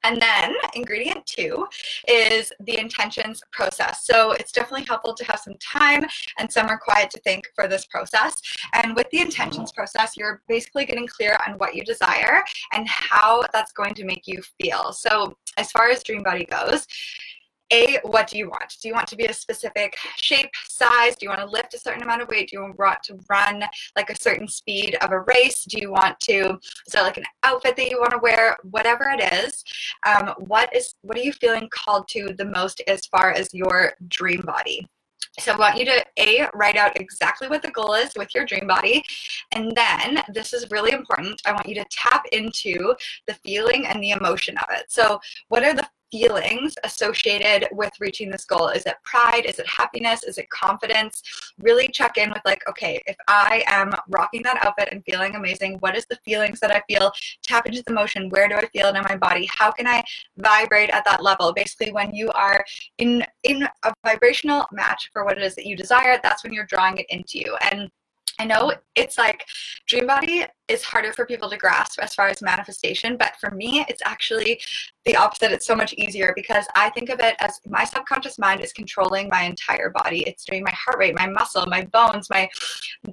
And 0.07 0.23
then 0.23 0.55
ingredient 0.75 1.27
two 1.27 1.67
is 2.07 2.53
the 2.61 2.79
intentions 2.79 3.43
process. 3.51 4.07
So 4.07 4.33
it's 4.33 4.53
definitely 4.53 4.85
helpful 4.85 5.15
to 5.15 5.25
have 5.25 5.41
some 5.41 5.55
time 5.61 6.07
and 6.39 6.51
some 6.51 6.69
quiet 6.79 7.11
to 7.11 7.21
think 7.23 7.49
for 7.57 7.67
this 7.67 7.87
process. 7.87 8.41
And 8.73 8.95
with 8.95 9.11
the 9.11 9.19
intentions 9.19 9.73
process, 9.73 10.17
you're 10.17 10.43
basically 10.47 10.85
getting 10.85 11.09
clear 11.09 11.37
on 11.47 11.59
what 11.59 11.75
you 11.75 11.83
desire 11.83 12.43
and 12.73 12.87
how 12.89 13.43
that's 13.53 13.73
going 13.73 13.95
to 13.95 14.05
make 14.05 14.29
you 14.29 14.41
feel. 14.61 14.93
So 14.93 15.37
as 15.57 15.73
far 15.73 15.89
as 15.89 16.05
Dream 16.05 16.23
Body 16.23 16.45
goes, 16.45 16.87
a, 17.73 17.99
what 18.03 18.29
do 18.29 18.39
you 18.39 18.49
want? 18.49 18.77
Do 18.81 18.89
you 18.89 18.95
want 18.95 19.09
to 19.09 19.17
be 19.17 19.27
a 19.27 19.33
specific 19.33 19.97
shape, 20.17 20.51
size? 20.69 21.17
Do 21.17 21.27
you 21.27 21.31
want 21.31 21.41
to 21.41 21.47
lift 21.47 21.75
a 21.75 21.79
certain 21.79 22.03
amount 22.03 22.23
of 22.23 22.29
weight? 22.29 22.51
Do 22.51 22.57
you 22.57 22.75
want 22.79 23.03
to 23.05 23.19
run 23.29 23.65
like 23.97 24.11
a 24.11 24.21
certain 24.21 24.49
speed 24.49 24.97
of 25.03 25.11
a 25.11 25.21
race? 25.21 25.65
Do 25.65 25.79
you 25.81 25.91
want 25.91 26.19
to, 26.21 26.59
is 26.87 26.93
that 26.93 27.03
like 27.03 27.17
an 27.17 27.25
outfit 27.43 27.77
that 27.77 27.91
you 27.91 27.99
want 27.99 28.13
to 28.13 28.19
wear? 28.19 28.57
Whatever 28.63 29.09
it 29.09 29.33
is, 29.33 29.65
um, 30.07 30.35
what 30.39 30.75
is, 30.75 30.95
what 31.03 31.17
are 31.17 31.23
you 31.23 31.33
feeling 31.33 31.69
called 31.71 32.09
to 32.09 32.35
the 32.39 32.45
most 32.45 32.83
as 32.87 33.07
far 33.07 33.33
as 33.33 33.53
your 33.53 33.95
dream 34.09 34.43
body? 34.43 34.89
So 35.39 35.53
I 35.53 35.59
want 35.59 35.77
you 35.77 35.85
to 35.85 36.05
A, 36.19 36.49
write 36.55 36.77
out 36.77 36.99
exactly 36.99 37.49
what 37.49 37.61
the 37.61 37.71
goal 37.71 37.93
is 37.93 38.11
with 38.17 38.35
your 38.35 38.47
dream 38.47 38.67
body. 38.67 39.05
And 39.53 39.71
then, 39.77 40.23
this 40.33 40.55
is 40.55 40.71
really 40.71 40.93
important, 40.93 41.43
I 41.45 41.53
want 41.53 41.69
you 41.69 41.75
to 41.75 41.85
tap 41.91 42.25
into 42.33 42.95
the 43.27 43.35
feeling 43.35 43.87
and 43.87 44.03
the 44.03 44.13
emotion 44.13 44.57
of 44.57 44.69
it. 44.71 44.87
So 44.89 45.21
what 45.49 45.63
are 45.63 45.75
the 45.75 45.87
feelings 46.17 46.75
associated 46.85 47.69
with 47.73 47.93
reaching 48.01 48.31
this 48.31 48.45
goal? 48.45 48.69
Is 48.69 48.85
it 48.87 48.97
pride? 49.03 49.45
Is 49.45 49.59
it 49.59 49.67
happiness? 49.67 50.23
Is 50.23 50.39
it 50.39 50.49
confidence? 50.49 51.23
Really 51.59 51.89
check 51.89 52.17
in 52.17 52.31
with 52.31 52.41
like, 52.45 52.63
okay, 52.69 53.03
if 53.07 53.17
I 53.29 53.65
am 53.67 53.93
rocking 54.09 54.43
that 54.45 54.65
outfit 54.65 54.89
and 54.93 55.05
feeling 55.05 55.35
amazing, 55.35 55.77
what 55.81 55.97
is 55.97 56.07
the 56.07 56.19
feelings 56.25 56.59
that 56.61 56.71
I 56.71 56.83
feel? 56.89 57.13
Tap 57.43 57.67
into 57.67 57.83
the 57.87 57.93
motion. 57.93 58.31
Where 58.31 58.49
do 58.49 58.55
I 58.55 58.67
feel 58.69 58.87
it 58.87 58.97
in 58.97 59.03
my 59.03 59.17
body? 59.17 59.49
How 59.53 59.71
can 59.71 59.87
I 59.87 60.03
vibrate 60.39 60.91
at 60.91 61.05
that 61.05 61.23
level? 61.23 61.53
Basically, 61.53 61.93
when 61.93 62.15
you 62.15 62.31
are 62.31 62.65
in 62.99 63.25
in 63.43 63.69
a 63.85 63.95
vibrational 64.05 64.67
match 64.73 65.11
for 65.13 65.25
what 65.25 65.37
it 65.37 65.45
is 65.45 65.55
that 65.57 65.67
you 65.67 65.77
desire, 65.77 66.19
that's 66.23 66.43
when 66.43 66.53
you're 66.53 66.67
drawing 66.67 66.97
it 66.99 67.07
into 67.11 67.39
you. 67.39 67.57
And 67.71 67.91
I 68.39 68.45
know 68.45 68.73
it's 68.95 69.17
like 69.17 69.47
dream 69.87 70.07
body 70.07 70.45
is 70.69 70.83
harder 70.83 71.13
for 71.13 71.25
people 71.25 71.49
to 71.49 71.57
grasp 71.57 71.99
as 72.01 72.15
far 72.15 72.29
as 72.29 72.43
manifestation, 72.43 73.17
but 73.17 73.35
for 73.41 73.51
me, 73.51 73.85
it's 73.89 74.03
actually 74.05 74.61
the 75.07 75.17
opposite. 75.17 75.53
It's 75.53 75.67
so 75.67 75.77
much 75.77 75.95
easier 75.95 76.33
because 76.35 76.67
I 76.75 76.91
think 76.91 77.09
of 77.11 77.21
it 77.21 77.37
as 77.39 77.61
my 77.67 77.85
subconscious 77.85 78.39
mind 78.39 78.61
is 78.61 78.73
controlling 78.73 79.29
my 79.29 79.43
entire 79.43 79.91
body. 79.91 80.23
It's 80.27 80.45
doing 80.45 80.65
my 80.65 80.73
heart 80.73 80.99
rate, 80.99 81.15
my 81.15 81.29
muscle, 81.29 81.65
my 81.67 81.85
bones, 81.85 82.29
my 82.29 82.49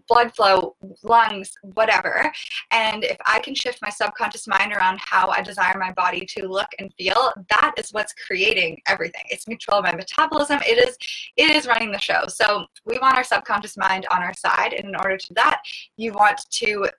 blood 0.08 0.36
flow, 0.36 0.76
lungs, 1.04 1.52
whatever. 1.62 2.32
And 2.72 3.04
if 3.04 3.18
I 3.28 3.40
can 3.40 3.54
shift 3.54 3.80
my 3.82 3.90
subconscious 3.90 4.48
mind 4.48 4.74
around 4.74 5.00
how 5.00 5.30
I 5.30 5.42
desire 5.42 5.78
my 5.78 5.94
body 5.94 6.26
to 6.38 6.48
look 6.48 6.70
and 6.80 6.92
feel, 6.98 7.32
that 7.50 7.74
is 7.78 7.92
what's 7.92 8.14
creating 8.14 8.82
everything. 8.88 9.24
It's 9.30 9.46
control 9.46 9.80
of 9.80 9.86
my 9.86 9.96
metabolism. 9.96 10.60
It 10.68 10.86
is 10.88 10.98
it 11.38 11.52
is 11.52 11.68
running 11.68 11.92
the 11.92 12.00
show. 12.00 12.24
So 12.28 12.66
we 12.86 12.98
want 13.00 13.18
our 13.18 13.24
subconscious 13.24 13.78
mind 13.78 14.08
on 14.10 14.24
our 14.24 14.34
side. 14.34 14.74
And 14.74 14.90
in 14.90 14.96
order 14.96 15.18
to 15.18 15.34
that, 15.36 15.62
you 15.98 16.14
want 16.14 16.42
to 16.50 16.90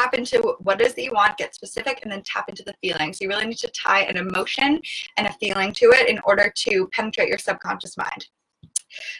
tap 0.00 0.14
into 0.14 0.56
what 0.60 0.80
is 0.80 0.94
that 0.94 1.02
you 1.02 1.12
want, 1.12 1.36
get 1.36 1.54
specific, 1.54 2.00
and 2.02 2.10
then 2.10 2.22
tap 2.24 2.48
into 2.48 2.62
the 2.64 2.74
feelings. 2.80 3.20
You 3.20 3.28
really 3.28 3.46
need 3.46 3.58
to 3.58 3.70
tie 3.70 4.02
an 4.02 4.16
emotion 4.16 4.80
and 5.16 5.26
a 5.26 5.32
feeling 5.34 5.72
to 5.74 5.90
it 5.90 6.08
in 6.08 6.18
order 6.24 6.52
to 6.54 6.88
penetrate 6.92 7.28
your 7.28 7.38
subconscious 7.38 7.96
mind. 7.96 8.26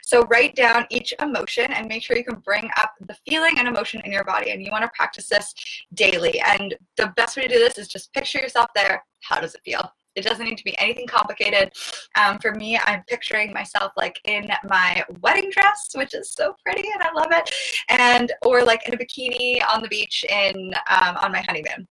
So 0.03 0.23
write 0.25 0.57
down 0.57 0.87
each 0.91 1.15
emotion 1.21 1.71
and 1.73 1.87
make 1.87 2.03
sure 2.03 2.17
you 2.17 2.25
can 2.25 2.41
bring 2.41 2.69
up 2.77 2.93
the 3.01 3.17
feeling 3.29 3.59
and 3.59 3.69
emotion 3.69 4.01
in 4.05 4.11
your 4.11 4.25
body. 4.25 4.51
And 4.51 4.63
you 4.63 4.73
want 4.73 4.83
to 4.83 4.91
practice 4.97 5.29
this 5.29 5.55
daily. 5.95 6.41
And 6.41 6.75
the 6.97 7.13
best 7.17 7.37
way 7.37 7.45
to 7.45 7.49
do 7.49 7.59
this 7.59 7.79
is 7.79 7.87
just 7.87 8.13
picture 8.13 8.39
yourself 8.39 8.69
there. 8.75 9.05
How 9.21 9.41
does 9.41 9.55
it 9.55 9.61
feel? 9.65 9.93
It 10.17 10.25
doesn't 10.25 10.45
need 10.45 10.59
to 10.59 10.65
be 10.65 10.79
anything 10.79 11.07
complicated. 11.07 11.73
Um, 12.17 12.39
for 12.39 12.55
me, 12.55 12.79
I'm 12.79 13.03
picturing 13.09 13.53
myself 13.53 13.93
like 13.97 14.21
in 14.25 14.51
my 14.69 15.05
wedding 15.21 15.51
dress, 15.51 15.91
which 15.95 16.15
is 16.15 16.33
so 16.33 16.55
pretty 16.65 16.89
and 16.93 17.03
I 17.03 17.13
love 17.13 17.29
it, 17.31 17.55
and 17.89 18.33
or 18.45 18.63
like 18.63 18.87
in 18.89 18.95
a 18.95 18.97
bikini 18.97 19.61
on 19.73 19.83
the 19.83 19.89
beach 19.89 20.25
in 20.29 20.73
um, 20.89 21.17
on 21.17 21.33
my 21.33 21.41
honeymoon. 21.41 21.87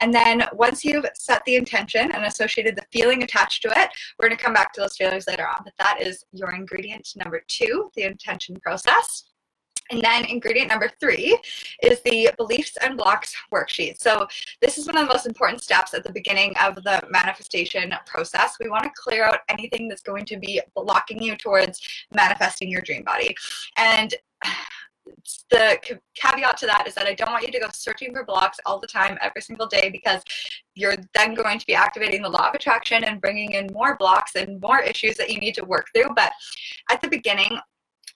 And 0.00 0.12
then 0.12 0.44
once 0.52 0.84
you've 0.84 1.06
set 1.14 1.44
the 1.44 1.54
intention 1.54 2.10
and 2.10 2.24
associated 2.24 2.74
the 2.74 2.84
feeling 2.92 3.22
attached 3.22 3.62
to 3.62 3.68
it, 3.68 3.88
we're 4.18 4.28
going 4.28 4.36
to 4.36 4.44
come 4.44 4.52
back 4.52 4.72
to 4.72 4.80
those 4.80 4.96
feelings 4.96 5.28
later 5.28 5.46
on. 5.46 5.60
But 5.64 5.74
that 5.78 6.02
is 6.02 6.24
your 6.32 6.52
ingredient 6.52 7.08
number 7.14 7.40
two, 7.46 7.88
the 7.94 8.02
intention 8.02 8.56
process. 8.60 9.31
And 9.92 10.00
then 10.00 10.24
ingredient 10.24 10.70
number 10.70 10.90
three 10.98 11.38
is 11.82 12.00
the 12.00 12.30
beliefs 12.38 12.78
and 12.80 12.96
blocks 12.96 13.34
worksheet. 13.52 14.00
So 14.00 14.26
this 14.62 14.78
is 14.78 14.86
one 14.86 14.96
of 14.96 15.06
the 15.06 15.12
most 15.12 15.26
important 15.26 15.62
steps 15.62 15.92
at 15.92 16.02
the 16.02 16.12
beginning 16.12 16.54
of 16.60 16.76
the 16.76 17.06
manifestation 17.10 17.94
process. 18.06 18.56
We 18.58 18.70
want 18.70 18.84
to 18.84 18.90
clear 18.96 19.24
out 19.24 19.40
anything 19.50 19.88
that's 19.88 20.02
going 20.02 20.24
to 20.26 20.38
be 20.38 20.62
blocking 20.74 21.22
you 21.22 21.36
towards 21.36 21.80
manifesting 22.14 22.70
your 22.70 22.80
dream 22.80 23.04
body. 23.04 23.36
And 23.76 24.14
the 25.50 25.78
caveat 26.14 26.56
to 26.58 26.66
that 26.66 26.86
is 26.86 26.94
that 26.94 27.06
I 27.06 27.14
don't 27.14 27.30
want 27.30 27.44
you 27.44 27.52
to 27.52 27.60
go 27.60 27.66
searching 27.72 28.14
for 28.14 28.24
blocks 28.24 28.58
all 28.64 28.78
the 28.78 28.86
time, 28.86 29.18
every 29.20 29.42
single 29.42 29.66
day, 29.66 29.90
because 29.90 30.22
you're 30.74 30.94
then 31.14 31.34
going 31.34 31.58
to 31.58 31.66
be 31.66 31.74
activating 31.74 32.22
the 32.22 32.30
law 32.30 32.48
of 32.48 32.54
attraction 32.54 33.04
and 33.04 33.20
bringing 33.20 33.52
in 33.52 33.68
more 33.72 33.96
blocks 33.96 34.36
and 34.36 34.60
more 34.60 34.80
issues 34.80 35.16
that 35.16 35.28
you 35.28 35.38
need 35.38 35.54
to 35.56 35.64
work 35.64 35.88
through. 35.94 36.14
But 36.14 36.32
at 36.90 37.02
the 37.02 37.08
beginning, 37.08 37.58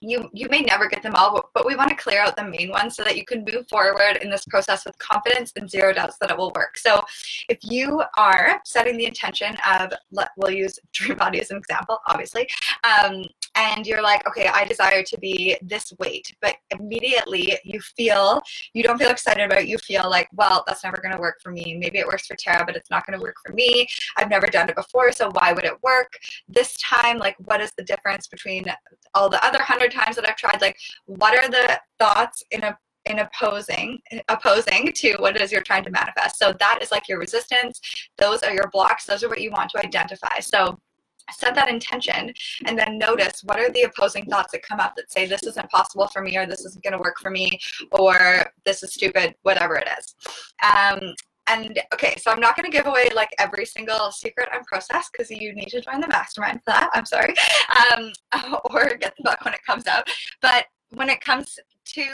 you 0.01 0.29
you 0.33 0.49
may 0.51 0.61
never 0.61 0.89
get 0.89 1.03
them 1.03 1.15
all 1.15 1.51
but 1.55 1.67
we 1.67 1.77
want 1.77 1.91
to 1.91 1.97
clear 1.97 2.21
out 2.21 2.37
the 2.37 2.45
main 2.45 2.71
ones 2.71 2.97
so 2.97 3.05
that 3.05 3.17
you 3.17 3.25
can 3.25 3.45
move 3.51 3.67
forward 3.69 4.19
in 4.23 4.31
this 4.31 4.45
process 4.45 4.85
with 4.85 4.99
confidence 4.99 5.53
and 5.57 5.71
zero 5.71 5.93
doubts 5.93 6.17
that 6.21 6.31
it 6.31 6.37
will 6.37 6.53
work. 6.55 6.77
So 6.79 7.03
if 7.49 7.59
you 7.63 8.03
are 8.17 8.61
setting 8.65 8.97
the 8.97 9.07
intention 9.07 9.57
of 9.69 9.93
let 10.11 10.31
we'll 10.37 10.51
use 10.51 10.79
dream 10.93 11.17
body 11.17 11.41
as 11.41 11.51
an 11.51 11.57
example 11.57 11.99
obviously 12.07 12.49
um, 12.85 13.25
and 13.55 13.87
you're 13.87 14.03
like 14.03 14.27
okay 14.27 14.49
i 14.53 14.65
desire 14.65 15.03
to 15.03 15.19
be 15.19 15.57
this 15.63 15.93
weight 15.99 16.35
but 16.41 16.57
immediately 16.79 17.59
you 17.65 17.81
feel 17.81 18.41
you 18.75 18.83
don't 18.83 18.99
feel 18.99 19.11
excited 19.11 19.45
about 19.45 19.61
it 19.61 19.69
you 19.69 19.79
feel 19.79 20.09
like 20.09 20.29
well 20.33 20.65
that's 20.67 20.85
never 20.85 20.99
going 20.99 21.15
to 21.15 21.21
work 21.21 21.37
for 21.43 21.51
me. 21.51 21.77
Maybe 21.79 21.99
it 21.99 22.07
works 22.07 22.27
for 22.27 22.37
tara 22.37 22.65
but 22.65 22.77
it's 22.77 22.91
not 22.91 23.07
going 23.07 23.19
to 23.19 23.23
work 23.23 23.37
for 23.45 23.53
me. 23.53 23.87
I've 24.17 24.31
never 24.31 24.47
done 24.47 24.69
it 24.69 24.77
before 24.77 25.13
so 25.13 25.31
why 25.33 25.53
would 25.53 25.65
it 25.65 25.83
work? 25.83 26.19
This 26.49 26.77
time 26.79 27.19
like 27.19 27.37
what 27.45 27.61
is 27.61 27.73
the 27.77 27.85
difference 27.85 28.27
between 28.27 28.65
all 29.15 29.29
the 29.29 29.45
other 29.45 29.63
hundred 29.63 29.86
times 29.89 30.17
that 30.17 30.29
I've 30.29 30.37
tried, 30.37 30.61
like 30.61 30.79
what 31.07 31.37
are 31.37 31.49
the 31.49 31.81
thoughts 31.99 32.43
in 32.51 32.63
a 32.63 32.77
in 33.07 33.21
opposing 33.21 34.01
opposing 34.29 34.93
to 34.93 35.15
what 35.19 35.37
it 35.37 35.43
is 35.43 35.53
you're 35.53 35.63
trying 35.63 35.85
to 35.85 35.91
manifest. 35.91 36.39
So 36.39 36.53
that 36.59 36.81
is 36.83 36.91
like 36.91 37.09
your 37.09 37.21
resistance. 37.21 37.81
Those 38.19 38.43
are 38.43 38.53
your 38.53 38.69
blocks. 38.73 39.07
Those 39.07 39.23
are 39.23 39.29
what 39.29 39.41
you 39.41 39.53
want 39.53 39.71
to 39.71 39.79
identify. 39.79 40.41
So 40.41 40.79
set 41.33 41.55
that 41.55 41.69
intention 41.69 42.33
and 42.67 42.79
then 42.79 42.99
notice 42.99 43.43
what 43.45 43.59
are 43.59 43.71
the 43.71 43.83
opposing 43.83 44.25
thoughts 44.27 44.53
that 44.53 44.63
come 44.63 44.81
up 44.81 44.95
that 44.97 45.11
say 45.11 45.27
this 45.27 45.43
isn't 45.43 45.71
possible 45.71 46.07
for 46.09 46.23
me 46.23 46.37
or 46.37 46.47
this 46.47 46.65
isn't 46.65 46.85
going 46.85 46.93
to 46.93 46.99
work 46.99 47.19
for 47.21 47.31
me 47.31 47.59
or 47.93 48.47
this 48.65 48.83
is 48.83 48.93
stupid 48.93 49.35
whatever 49.43 49.77
it 49.77 49.89
is 49.99 50.15
um, 50.63 51.01
and 51.49 51.79
okay, 51.95 52.17
so 52.21 52.31
I'm 52.31 52.41
not 52.41 52.57
going 52.57 52.71
to 52.71 52.77
give 52.77 52.87
away 52.87 53.09
like 53.15 53.31
every 53.39 53.65
single 53.65 54.11
secret 54.11 54.49
and 54.53 54.65
process 54.67 55.09
because 55.11 55.31
you 55.31 55.55
need 55.55 55.69
to 55.69 55.81
join 55.81 56.01
the 56.01 56.09
mastermind 56.09 56.61
for 56.65 56.73
that. 56.73 56.91
I'm 56.93 57.07
sorry, 57.07 57.35
um, 57.93 58.13
or 58.71 58.97
get 58.97 59.15
the 59.17 59.23
book 59.23 59.45
when 59.45 59.55
it 59.55 59.61
comes 59.67 59.87
out. 59.87 60.09
But 60.43 60.67
when 60.91 61.09
it 61.09 61.21
comes 61.21 61.59
to 61.95 62.07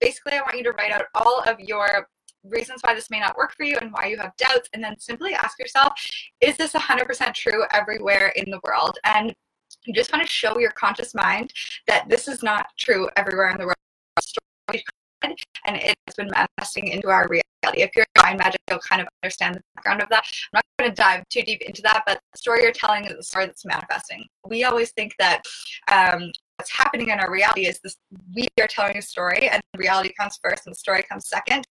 basically, 0.00 0.34
I 0.34 0.40
want 0.42 0.56
you 0.56 0.64
to 0.64 0.72
write 0.72 0.92
out 0.92 1.04
all 1.14 1.42
of 1.46 1.58
your 1.60 2.08
reasons 2.44 2.80
why 2.82 2.94
this 2.94 3.10
may 3.10 3.20
not 3.20 3.36
work 3.36 3.52
for 3.56 3.64
you 3.64 3.76
and 3.80 3.92
why 3.92 4.06
you 4.06 4.16
have 4.16 4.36
doubts, 4.36 4.68
and 4.72 4.82
then 4.82 4.98
simply 4.98 5.34
ask 5.34 5.58
yourself, 5.58 5.92
is 6.40 6.56
this 6.56 6.72
100% 6.72 7.34
true 7.34 7.64
everywhere 7.72 8.32
in 8.36 8.50
the 8.50 8.60
world? 8.64 8.98
And 9.04 9.34
you 9.84 9.94
just 9.94 10.12
want 10.12 10.24
to 10.24 10.30
show 10.30 10.58
your 10.58 10.72
conscious 10.72 11.14
mind 11.14 11.52
that 11.86 12.08
this 12.08 12.28
is 12.28 12.42
not 12.42 12.66
true 12.78 13.08
everywhere 13.16 13.50
in 13.50 13.58
the 13.58 13.64
world 13.64 13.76
and 15.22 15.76
it 15.76 15.94
has 16.06 16.14
been 16.16 16.30
manifesting 16.30 16.88
into 16.88 17.08
our 17.08 17.28
reality. 17.28 17.82
If 17.82 17.90
you're 17.94 18.06
in 18.16 18.22
mind 18.22 18.38
magic, 18.38 18.60
you'll 18.68 18.78
kind 18.78 19.02
of 19.02 19.08
understand 19.22 19.56
the 19.56 19.62
background 19.76 20.02
of 20.02 20.08
that. 20.08 20.24
I'm 20.52 20.58
not 20.58 20.64
going 20.78 20.90
to 20.90 20.96
dive 20.96 21.24
too 21.28 21.42
deep 21.42 21.62
into 21.62 21.82
that, 21.82 22.02
but 22.06 22.20
the 22.32 22.38
story 22.38 22.62
you're 22.62 22.72
telling 22.72 23.04
is 23.04 23.14
the 23.14 23.22
story 23.22 23.46
that's 23.46 23.64
manifesting. 23.64 24.24
We 24.46 24.64
always 24.64 24.92
think 24.92 25.14
that 25.18 25.42
um, 25.92 26.30
what's 26.60 26.76
happening 26.76 27.08
in 27.08 27.18
our 27.18 27.32
reality 27.32 27.66
is 27.66 27.80
this 27.80 27.96
we 28.34 28.46
are 28.60 28.66
telling 28.66 28.98
a 28.98 29.02
story 29.02 29.48
and 29.48 29.62
reality 29.78 30.12
comes 30.12 30.38
first 30.44 30.66
and 30.66 30.74
the 30.74 30.78
story 30.78 31.02
comes 31.02 31.26
second 31.26 31.64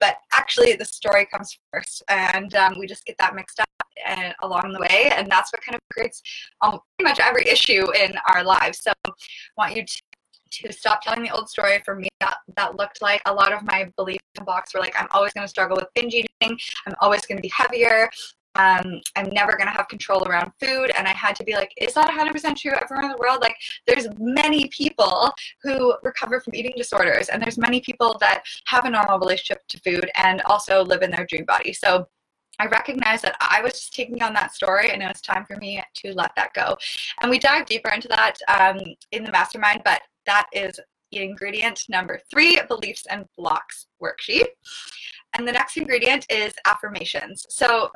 but 0.00 0.16
actually 0.32 0.74
the 0.76 0.84
story 0.84 1.26
comes 1.26 1.58
first 1.70 2.02
and 2.08 2.54
um, 2.54 2.74
we 2.78 2.86
just 2.86 3.04
get 3.04 3.16
that 3.18 3.34
mixed 3.34 3.60
up 3.60 3.68
and, 4.06 4.32
uh, 4.32 4.46
along 4.46 4.72
the 4.72 4.80
way 4.80 5.12
and 5.14 5.30
that's 5.30 5.52
what 5.52 5.60
kind 5.62 5.74
of 5.74 5.80
creates 5.92 6.22
um, 6.62 6.78
pretty 6.98 7.10
much 7.10 7.20
every 7.20 7.46
issue 7.46 7.84
in 7.92 8.14
our 8.32 8.42
lives 8.42 8.82
so 8.82 8.92
i 9.06 9.10
want 9.58 9.76
you 9.76 9.84
to 9.84 10.02
to 10.50 10.72
stop 10.72 11.02
telling 11.02 11.22
the 11.22 11.30
old 11.30 11.48
story. 11.48 11.80
For 11.84 11.94
me 11.94 12.08
that, 12.20 12.36
that 12.56 12.76
looked 12.76 13.02
like 13.02 13.22
a 13.26 13.32
lot 13.32 13.52
of 13.52 13.62
my 13.62 13.90
beliefs 13.96 14.24
in 14.38 14.44
box 14.44 14.74
were 14.74 14.80
like 14.80 14.94
i'm 14.98 15.08
always 15.10 15.32
going 15.32 15.44
to 15.44 15.48
struggle 15.48 15.76
with 15.76 15.86
binge 15.94 16.14
eating. 16.14 16.58
I'm 16.86 16.94
always 17.00 17.22
going 17.26 17.38
to 17.38 17.42
be 17.42 17.52
heavier. 17.54 18.10
Um, 18.56 19.00
i'm 19.14 19.30
never 19.30 19.52
going 19.52 19.68
to 19.68 19.72
have 19.72 19.86
control 19.86 20.24
around 20.24 20.50
food. 20.60 20.90
And 20.96 21.06
i 21.06 21.12
had 21.12 21.36
to 21.36 21.44
be 21.44 21.54
like 21.54 21.72
is 21.76 21.94
that 21.94 22.08
100% 22.08 22.56
true 22.56 22.72
everywhere 22.72 23.04
in 23.04 23.10
the 23.12 23.18
world? 23.18 23.40
Like 23.40 23.56
there's 23.86 24.08
many 24.18 24.68
people 24.68 25.30
who 25.62 25.94
recover 26.02 26.40
from 26.40 26.54
eating 26.54 26.72
disorders. 26.76 27.28
And 27.28 27.42
there's 27.42 27.58
many 27.58 27.80
people 27.80 28.16
that 28.20 28.42
have 28.66 28.84
a 28.84 28.90
normal 28.90 29.18
relationship 29.18 29.62
to 29.68 29.80
food 29.80 30.10
and 30.16 30.42
also 30.42 30.84
live 30.84 31.02
in 31.02 31.10
their 31.10 31.26
dream 31.26 31.44
body. 31.44 31.72
So 31.72 32.06
I 32.60 32.66
recognized 32.66 33.24
that 33.24 33.36
I 33.40 33.62
was 33.62 33.72
just 33.72 33.94
taking 33.94 34.22
on 34.22 34.34
that 34.34 34.54
story 34.54 34.90
and 34.90 35.02
it 35.02 35.08
was 35.08 35.22
time 35.22 35.46
for 35.46 35.56
me 35.56 35.82
to 35.94 36.12
let 36.12 36.32
that 36.36 36.52
go. 36.52 36.76
And 37.22 37.30
we 37.30 37.38
dive 37.38 37.64
deeper 37.64 37.88
into 37.88 38.06
that 38.08 38.36
um, 38.48 38.78
in 39.12 39.24
the 39.24 39.32
mastermind, 39.32 39.80
but 39.82 40.02
that 40.30 40.46
is 40.52 40.78
ingredient 41.10 41.82
number 41.88 42.20
three, 42.30 42.60
beliefs 42.68 43.04
and 43.10 43.24
blocks 43.36 43.86
worksheet. 44.00 44.46
And 45.34 45.46
the 45.46 45.50
next 45.50 45.76
ingredient 45.76 46.24
is 46.30 46.52
affirmations. 46.66 47.44
So 47.48 47.90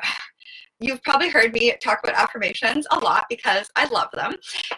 you've 0.81 1.03
probably 1.05 1.29
heard 1.29 1.53
me 1.53 1.73
talk 1.81 2.01
about 2.03 2.17
affirmations 2.17 2.89
a 2.91 2.99
lot 2.99 3.27
because 3.31 3.71
I 3.77 3.87
love 3.87 4.09
them. 4.13 4.35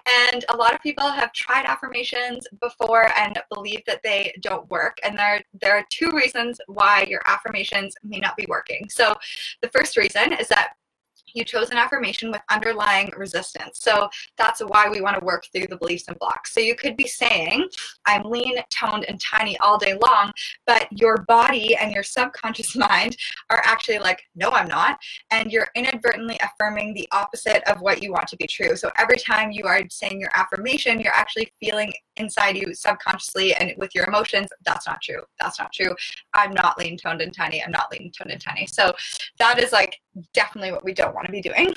And 0.07 0.45
a 0.51 0.57
lot 0.57 0.75
of 0.75 0.83
people 0.83 1.09
have 1.09 1.33
tried 1.33 1.65
affirmations 1.65 2.47
before 2.61 3.11
and 3.19 3.41
believe 3.55 3.81
that 3.87 4.03
they 4.05 4.35
don't 4.43 4.71
work. 4.71 4.99
And 5.03 5.19
there, 5.19 5.43
there 5.63 5.79
are 5.79 5.87
two 5.91 6.11
reasons 6.11 6.61
why 6.67 7.07
your 7.09 7.23
affirmations 7.25 7.95
may 8.05 8.19
not 8.19 8.37
be 8.37 8.45
working. 8.51 8.87
So 8.91 9.15
the 9.63 9.71
first 9.71 9.97
reason 9.97 10.35
is 10.35 10.49
that 10.49 10.75
you 11.37 11.45
chose 11.45 11.71
an 11.71 11.77
affirmation 11.77 12.31
with 12.31 12.41
underlying 12.51 13.11
resistance. 13.17 13.81
So 13.81 14.09
that's 14.37 14.61
why 14.61 14.89
we 14.89 15.01
want 15.01 15.19
to 15.19 15.25
work 15.25 15.45
through 15.53 15.67
the 15.69 15.77
beliefs 15.77 16.09
and 16.09 16.19
blocks. 16.19 16.53
So 16.53 16.61
you 16.61 16.75
could 16.75 16.97
be 16.97 17.07
saying, 17.07 17.69
I'm 18.07 18.25
lean, 18.25 18.57
toned, 18.71 19.05
and 19.09 19.21
tiny 19.21 19.59
all 19.59 19.79
day 19.79 19.99
long, 20.01 20.33
but 20.67 20.89
your 20.91 21.25
body 21.29 21.77
and 21.77 21.93
your 21.93 22.03
subconscious 22.03 22.75
mind 22.89 23.17
are 23.51 23.63
actually 23.65 23.99
like, 23.99 24.23
no, 24.35 24.51
I'm 24.51 24.69
not. 24.69 24.99
And 25.31 25.53
you're 25.53 25.69
inadvertently 25.75 26.39
affirming 26.43 26.95
the 26.95 27.09
opposite 27.13 27.63
of 27.69 27.81
what 27.81 28.03
you 28.03 28.13
want 28.13 28.29
to 28.29 28.37
be 28.37 28.47
true. 28.47 28.75
So 28.77 28.91
every 28.99 29.19
time 29.19 29.51
you 29.51 29.65
are 29.65 29.83
saying 29.91 30.21
your 30.21 30.31
affirmation, 30.35 31.01
you're 31.01 31.13
actually 31.13 31.53
feeling 31.61 31.93
inside 32.17 32.57
you 32.57 32.75
subconsciously 32.75 33.55
and 33.55 33.73
with 33.77 33.95
your 33.95 34.07
emotions, 34.07 34.49
that's 34.65 34.87
not 34.87 35.03
true. 35.03 35.23
That's 35.39 35.59
not 35.59 35.73
true. 35.73 35.95
I'm 36.35 36.53
not 36.53 36.79
lean, 36.79 36.97
toned, 36.97 37.21
and 37.21 37.35
tiny. 37.35 37.63
I'm 37.63 37.71
not 37.71 37.91
lean, 37.93 38.11
toned, 38.17 38.31
and 38.31 38.41
tiny. 38.41 38.67
So 38.67 38.95
that 39.39 39.63
is 39.63 39.73
like 39.73 40.01
definitely 40.33 40.73
what 40.73 40.85
we 40.85 40.95
don't 40.95 41.15
want 41.15 41.26
to 41.27 41.33
be 41.33 41.41
doing. 41.43 41.75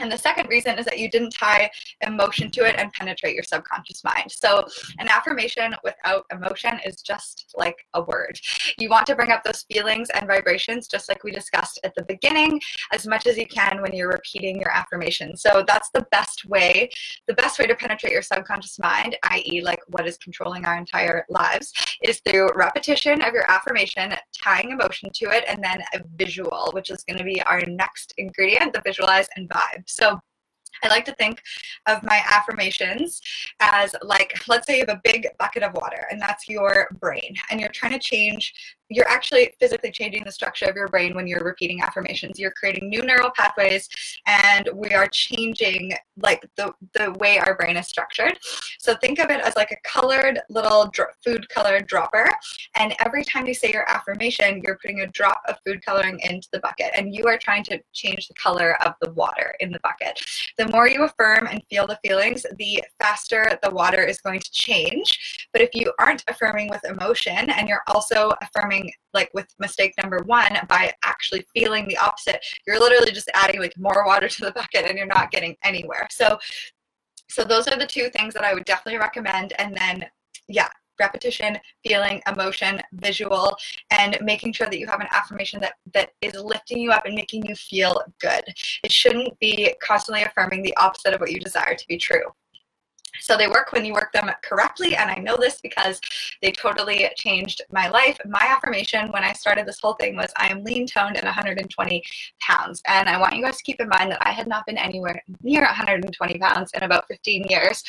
And 0.00 0.10
the 0.10 0.18
second 0.18 0.48
reason 0.48 0.78
is 0.78 0.84
that 0.86 0.98
you 0.98 1.10
didn't 1.10 1.30
tie 1.30 1.70
emotion 2.00 2.50
to 2.52 2.66
it 2.66 2.76
and 2.78 2.92
penetrate 2.92 3.34
your 3.34 3.44
subconscious 3.44 4.02
mind. 4.02 4.30
So, 4.30 4.66
an 4.98 5.08
affirmation 5.08 5.74
without 5.84 6.24
emotion 6.32 6.80
is 6.84 7.02
just 7.02 7.54
like 7.56 7.86
a 7.94 8.02
word. 8.02 8.38
You 8.78 8.88
want 8.88 9.06
to 9.06 9.14
bring 9.14 9.30
up 9.30 9.44
those 9.44 9.62
feelings 9.70 10.08
and 10.10 10.26
vibrations, 10.26 10.88
just 10.88 11.08
like 11.08 11.22
we 11.22 11.30
discussed 11.30 11.80
at 11.84 11.94
the 11.94 12.04
beginning, 12.04 12.60
as 12.92 13.06
much 13.06 13.26
as 13.26 13.36
you 13.36 13.46
can 13.46 13.82
when 13.82 13.92
you're 13.92 14.08
repeating 14.08 14.58
your 14.58 14.70
affirmation. 14.70 15.36
So, 15.36 15.64
that's 15.66 15.90
the 15.90 16.06
best 16.10 16.46
way, 16.46 16.90
the 17.28 17.34
best 17.34 17.58
way 17.58 17.66
to 17.66 17.74
penetrate 17.74 18.12
your 18.12 18.22
subconscious 18.22 18.78
mind, 18.78 19.16
i.e., 19.24 19.60
like 19.62 19.80
what 19.88 20.06
is 20.06 20.16
controlling 20.18 20.64
our 20.64 20.76
entire 20.76 21.26
lives, 21.28 21.72
is 22.02 22.20
through 22.26 22.50
repetition 22.56 23.22
of 23.22 23.34
your 23.34 23.48
affirmation, 23.50 24.14
tying 24.42 24.70
emotion 24.70 25.10
to 25.14 25.26
it, 25.30 25.44
and 25.46 25.62
then 25.62 25.82
a 25.94 26.00
visual, 26.16 26.70
which 26.72 26.90
is 26.90 27.04
going 27.04 27.18
to 27.18 27.24
be 27.24 27.42
our 27.42 27.60
next 27.66 28.14
ingredient 28.16 28.72
the 28.72 28.80
visualize 28.84 29.28
and 29.36 29.48
vibe. 29.48 29.82
So 29.94 30.18
I 30.82 30.88
like 30.88 31.04
to 31.06 31.14
think 31.16 31.42
of 31.86 32.02
my 32.02 32.22
affirmations 32.30 33.20
as 33.60 33.94
like, 34.02 34.34
let's 34.48 34.66
say 34.66 34.78
you 34.78 34.86
have 34.86 34.96
a 34.96 35.00
big 35.04 35.28
bucket 35.38 35.62
of 35.62 35.74
water 35.74 36.06
and 36.10 36.20
that's 36.20 36.48
your 36.48 36.88
brain, 37.00 37.34
and 37.50 37.60
you're 37.60 37.68
trying 37.70 37.92
to 37.92 37.98
change 37.98 38.54
you're 38.90 39.08
actually 39.08 39.54
physically 39.58 39.90
changing 39.90 40.24
the 40.24 40.32
structure 40.32 40.66
of 40.66 40.74
your 40.74 40.88
brain 40.88 41.14
when 41.14 41.26
you're 41.26 41.44
repeating 41.44 41.80
affirmations. 41.80 42.38
You're 42.38 42.50
creating 42.50 42.88
new 42.88 43.02
neural 43.02 43.30
pathways 43.36 43.88
and 44.26 44.68
we 44.74 44.90
are 44.90 45.06
changing 45.06 45.92
like 46.20 46.44
the, 46.56 46.74
the 46.94 47.12
way 47.20 47.38
our 47.38 47.54
brain 47.54 47.76
is 47.76 47.86
structured. 47.86 48.38
So 48.78 48.94
think 48.96 49.20
of 49.20 49.30
it 49.30 49.40
as 49.40 49.54
like 49.56 49.70
a 49.70 49.88
colored 49.88 50.40
little 50.50 50.90
dr- 50.92 51.14
food 51.24 51.48
colored 51.48 51.86
dropper. 51.86 52.28
And 52.74 52.94
every 52.98 53.24
time 53.24 53.46
you 53.46 53.54
say 53.54 53.70
your 53.72 53.88
affirmation, 53.88 54.60
you're 54.64 54.78
putting 54.82 55.00
a 55.00 55.06
drop 55.06 55.40
of 55.48 55.56
food 55.64 55.84
coloring 55.84 56.18
into 56.24 56.48
the 56.52 56.58
bucket 56.58 56.90
and 56.96 57.14
you 57.14 57.26
are 57.28 57.38
trying 57.38 57.62
to 57.64 57.80
change 57.92 58.26
the 58.26 58.34
color 58.34 58.76
of 58.84 58.94
the 59.00 59.12
water 59.12 59.54
in 59.60 59.70
the 59.70 59.80
bucket. 59.84 60.20
The 60.58 60.66
more 60.68 60.88
you 60.88 61.04
affirm 61.04 61.46
and 61.46 61.62
feel 61.70 61.86
the 61.86 61.98
feelings, 62.04 62.44
the 62.58 62.82
faster 62.98 63.58
the 63.62 63.70
water 63.70 64.02
is 64.02 64.20
going 64.20 64.40
to 64.40 64.50
change. 64.50 65.48
But 65.52 65.62
if 65.62 65.70
you 65.74 65.92
aren't 65.98 66.24
affirming 66.26 66.68
with 66.70 66.84
emotion 66.84 67.50
and 67.50 67.68
you're 67.68 67.84
also 67.86 68.32
affirming 68.42 68.79
like 69.14 69.30
with 69.34 69.46
mistake 69.58 69.94
number 70.00 70.18
one 70.24 70.56
by 70.68 70.92
actually 71.04 71.44
feeling 71.54 71.86
the 71.88 71.98
opposite 71.98 72.44
you're 72.66 72.78
literally 72.78 73.12
just 73.12 73.30
adding 73.34 73.60
like 73.60 73.76
more 73.76 74.04
water 74.06 74.28
to 74.28 74.44
the 74.44 74.52
bucket 74.52 74.86
and 74.86 74.96
you're 74.96 75.06
not 75.06 75.30
getting 75.30 75.56
anywhere. 75.64 76.06
So 76.10 76.38
so 77.28 77.44
those 77.44 77.68
are 77.68 77.78
the 77.78 77.86
two 77.86 78.10
things 78.10 78.34
that 78.34 78.44
i 78.44 78.52
would 78.54 78.64
definitely 78.64 78.98
recommend. 78.98 79.52
And 79.58 79.76
then 79.76 80.06
yeah 80.48 80.68
repetition 80.98 81.58
feeling 81.82 82.20
emotion 82.26 82.78
visual 82.92 83.56
and 83.90 84.18
making 84.20 84.52
sure 84.52 84.66
that 84.66 84.78
you 84.78 84.86
have 84.86 85.00
an 85.00 85.06
affirmation 85.12 85.58
that 85.58 85.72
that 85.94 86.10
is 86.20 86.34
lifting 86.34 86.78
you 86.78 86.90
up 86.90 87.06
and 87.06 87.14
making 87.14 87.44
you 87.46 87.54
feel 87.54 88.02
good. 88.20 88.44
It 88.84 88.92
shouldn't 88.92 89.38
be 89.40 89.74
constantly 89.82 90.22
affirming 90.24 90.62
the 90.62 90.76
opposite 90.76 91.14
of 91.14 91.20
what 91.20 91.32
you 91.32 91.40
desire 91.40 91.74
to 91.74 91.88
be 91.88 91.96
true 91.96 92.24
so 93.20 93.36
they 93.36 93.48
work 93.48 93.72
when 93.72 93.84
you 93.84 93.92
work 93.92 94.12
them 94.12 94.30
correctly, 94.42 94.96
and 94.96 95.10
I 95.10 95.16
know 95.16 95.36
this 95.36 95.60
because 95.60 96.00
they 96.42 96.52
totally 96.52 97.08
changed 97.16 97.62
my 97.70 97.88
life. 97.88 98.18
My 98.24 98.46
affirmation 98.48 99.10
when 99.12 99.24
I 99.24 99.32
started 99.32 99.66
this 99.66 99.80
whole 99.80 99.94
thing 99.94 100.16
was 100.16 100.32
I 100.36 100.48
am 100.48 100.64
lean 100.64 100.86
toned 100.86 101.16
and 101.16 101.24
120 101.24 102.02
pounds. 102.40 102.82
And 102.86 103.08
I 103.08 103.18
want 103.18 103.34
you 103.34 103.42
guys 103.42 103.56
to 103.58 103.64
keep 103.64 103.80
in 103.80 103.88
mind 103.88 104.10
that 104.12 104.26
I 104.26 104.30
had 104.30 104.46
not 104.46 104.66
been 104.66 104.78
anywhere 104.78 105.22
near 105.42 105.62
120 105.62 106.38
pounds 106.38 106.70
in 106.74 106.82
about 106.82 107.06
15 107.08 107.44
years. 107.48 107.82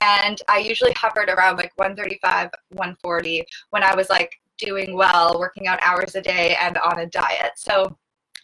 And 0.00 0.40
I 0.48 0.58
usually 0.58 0.92
hovered 0.96 1.28
around 1.28 1.56
like 1.56 1.72
135, 1.76 2.50
140 2.70 3.44
when 3.70 3.82
I 3.82 3.94
was 3.94 4.10
like 4.10 4.40
doing 4.58 4.96
well, 4.96 5.38
working 5.38 5.66
out 5.66 5.78
hours 5.82 6.14
a 6.14 6.20
day 6.20 6.56
and 6.60 6.76
on 6.78 7.00
a 7.00 7.06
diet. 7.06 7.52
So 7.56 7.96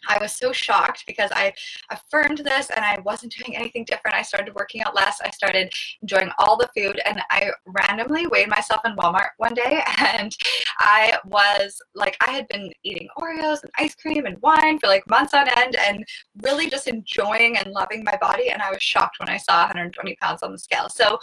I 0.07 0.17
was 0.19 0.35
so 0.35 0.51
shocked 0.51 1.03
because 1.07 1.31
I 1.33 1.53
affirmed 1.89 2.39
this 2.39 2.69
and 2.75 2.83
I 2.83 2.99
wasn't 3.05 3.33
doing 3.33 3.55
anything 3.55 3.85
different. 3.85 4.15
I 4.15 4.21
started 4.21 4.53
working 4.55 4.83
out 4.83 4.95
less. 4.95 5.19
I 5.23 5.29
started 5.31 5.71
enjoying 6.01 6.29
all 6.39 6.57
the 6.57 6.69
food 6.75 6.99
and 7.05 7.21
I 7.29 7.51
randomly 7.65 8.27
weighed 8.27 8.49
myself 8.49 8.81
in 8.85 8.95
Walmart 8.95 9.29
one 9.37 9.53
day 9.53 9.83
and 9.99 10.35
I 10.79 11.17
was 11.25 11.81
like, 11.93 12.17
I 12.25 12.31
had 12.31 12.47
been 12.47 12.71
eating 12.83 13.07
Oreos 13.17 13.63
and 13.63 13.71
ice 13.77 13.95
cream 13.95 14.25
and 14.25 14.41
wine 14.41 14.79
for 14.79 14.87
like 14.87 15.07
months 15.09 15.33
on 15.33 15.47
end 15.57 15.75
and 15.75 16.03
really 16.41 16.69
just 16.69 16.87
enjoying 16.87 17.57
and 17.57 17.71
loving 17.71 18.03
my 18.03 18.17
body. 18.17 18.49
And 18.49 18.61
I 18.61 18.71
was 18.71 18.81
shocked 18.81 19.19
when 19.19 19.29
I 19.29 19.37
saw 19.37 19.63
120 19.63 20.15
pounds 20.21 20.43
on 20.43 20.51
the 20.51 20.59
scale. 20.59 20.89
So 20.89 21.19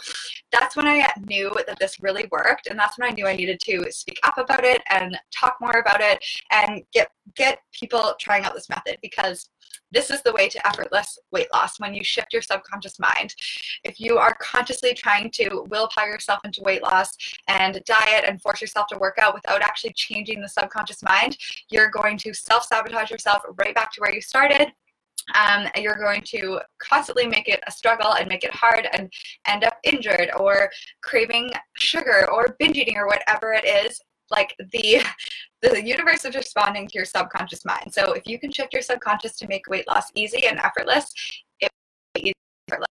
that's 0.51 0.75
when 0.75 0.87
I 0.87 1.11
knew 1.27 1.51
that 1.67 1.79
this 1.79 2.01
really 2.01 2.27
worked. 2.31 2.67
And 2.67 2.77
that's 2.77 2.97
when 2.97 3.09
I 3.09 3.13
knew 3.13 3.27
I 3.27 3.35
needed 3.35 3.59
to 3.61 3.85
speak 3.91 4.19
up 4.23 4.37
about 4.37 4.63
it 4.63 4.81
and 4.89 5.17
talk 5.37 5.55
more 5.61 5.79
about 5.79 6.01
it 6.01 6.23
and 6.51 6.83
get 6.93 7.09
get 7.35 7.59
people 7.71 8.13
trying 8.19 8.43
out 8.43 8.53
this 8.53 8.69
method 8.73 8.97
because 9.01 9.49
this 9.91 10.09
is 10.09 10.21
the 10.23 10.33
way 10.33 10.49
to 10.49 10.67
effortless 10.67 11.17
weight 11.31 11.47
loss 11.53 11.79
when 11.79 11.93
you 11.93 12.03
shift 12.03 12.33
your 12.33 12.41
subconscious 12.41 12.99
mind. 12.99 13.35
If 13.83 13.99
you 13.99 14.17
are 14.17 14.35
consciously 14.41 14.93
trying 14.93 15.29
to 15.31 15.65
willpower 15.69 16.07
yourself 16.07 16.39
into 16.43 16.63
weight 16.63 16.81
loss 16.81 17.15
and 17.47 17.81
diet 17.85 18.25
and 18.27 18.41
force 18.41 18.61
yourself 18.61 18.87
to 18.87 18.97
work 18.97 19.17
out 19.19 19.35
without 19.35 19.61
actually 19.61 19.93
changing 19.93 20.41
the 20.41 20.49
subconscious 20.49 21.03
mind, 21.03 21.37
you're 21.69 21.89
going 21.89 22.17
to 22.19 22.33
self 22.33 22.65
sabotage 22.65 23.11
yourself 23.11 23.43
right 23.57 23.75
back 23.75 23.91
to 23.93 24.01
where 24.01 24.13
you 24.13 24.21
started. 24.21 24.73
Um, 25.35 25.67
you're 25.77 25.95
going 25.95 26.21
to 26.27 26.59
constantly 26.79 27.27
make 27.27 27.47
it 27.47 27.63
a 27.65 27.71
struggle 27.71 28.13
and 28.15 28.27
make 28.27 28.43
it 28.43 28.51
hard 28.51 28.89
and 28.91 29.11
end 29.47 29.63
up 29.63 29.77
injured 29.83 30.31
or 30.37 30.69
craving 31.01 31.51
sugar 31.77 32.29
or 32.29 32.57
binge 32.59 32.77
eating 32.77 32.97
or 32.97 33.07
whatever 33.07 33.53
it 33.53 33.63
is 33.63 34.01
like 34.35 34.55
the 34.71 35.03
the 35.61 35.81
universe 35.83 36.25
is 36.25 36.35
responding 36.35 36.87
to 36.87 36.93
your 36.95 37.05
subconscious 37.05 37.63
mind. 37.65 37.93
So 37.93 38.13
if 38.13 38.27
you 38.27 38.39
can 38.39 38.51
shift 38.51 38.73
your 38.73 38.81
subconscious 38.81 39.37
to 39.37 39.47
make 39.47 39.67
weight 39.67 39.87
loss 39.87 40.11
easy 40.15 40.47
and 40.47 40.59
effortless, 40.59 41.13
it 41.59 41.71
effortless. 42.69 42.87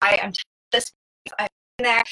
I 0.00 0.18
am 0.22 0.32
this 0.72 0.92
I've 1.38 1.48
been 1.78 1.84
there. 1.84 2.02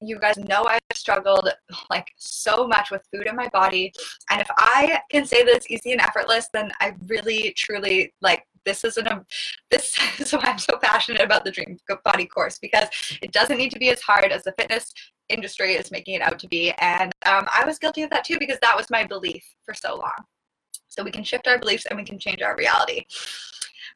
You 0.00 0.18
guys 0.18 0.36
know 0.36 0.64
I've 0.64 0.80
struggled 0.94 1.48
like 1.90 2.12
so 2.16 2.66
much 2.66 2.90
with 2.90 3.02
food 3.12 3.26
in 3.26 3.36
my 3.36 3.48
body. 3.48 3.92
And 4.30 4.40
if 4.40 4.48
I 4.56 5.00
can 5.10 5.24
say 5.26 5.42
that 5.44 5.54
it's 5.54 5.70
easy 5.70 5.92
and 5.92 6.00
effortless, 6.00 6.48
then 6.52 6.72
I 6.80 6.94
really 7.06 7.52
truly 7.56 8.12
like 8.20 8.44
this 8.64 8.84
is 8.84 8.96
an 8.96 9.08
this 9.70 9.96
is 10.18 10.32
why 10.32 10.40
I'm 10.44 10.58
so 10.58 10.78
passionate 10.80 11.22
about 11.22 11.44
the 11.44 11.50
Dream 11.50 11.78
Body 12.04 12.26
course 12.26 12.58
because 12.58 12.88
it 13.22 13.32
doesn't 13.32 13.58
need 13.58 13.72
to 13.72 13.78
be 13.78 13.90
as 13.90 14.00
hard 14.00 14.30
as 14.30 14.44
the 14.44 14.54
fitness 14.58 14.92
industry 15.32 15.74
is 15.74 15.90
making 15.90 16.14
it 16.14 16.22
out 16.22 16.38
to 16.40 16.48
be. 16.48 16.72
And 16.80 17.12
um, 17.26 17.46
I 17.52 17.64
was 17.64 17.78
guilty 17.78 18.02
of 18.02 18.10
that 18.10 18.24
too 18.24 18.38
because 18.38 18.58
that 18.60 18.76
was 18.76 18.90
my 18.90 19.04
belief 19.04 19.44
for 19.64 19.74
so 19.74 19.96
long. 19.96 20.24
So 20.88 21.02
we 21.02 21.10
can 21.10 21.24
shift 21.24 21.48
our 21.48 21.58
beliefs 21.58 21.86
and 21.86 21.98
we 21.98 22.04
can 22.04 22.18
change 22.18 22.42
our 22.42 22.54
reality 22.56 23.06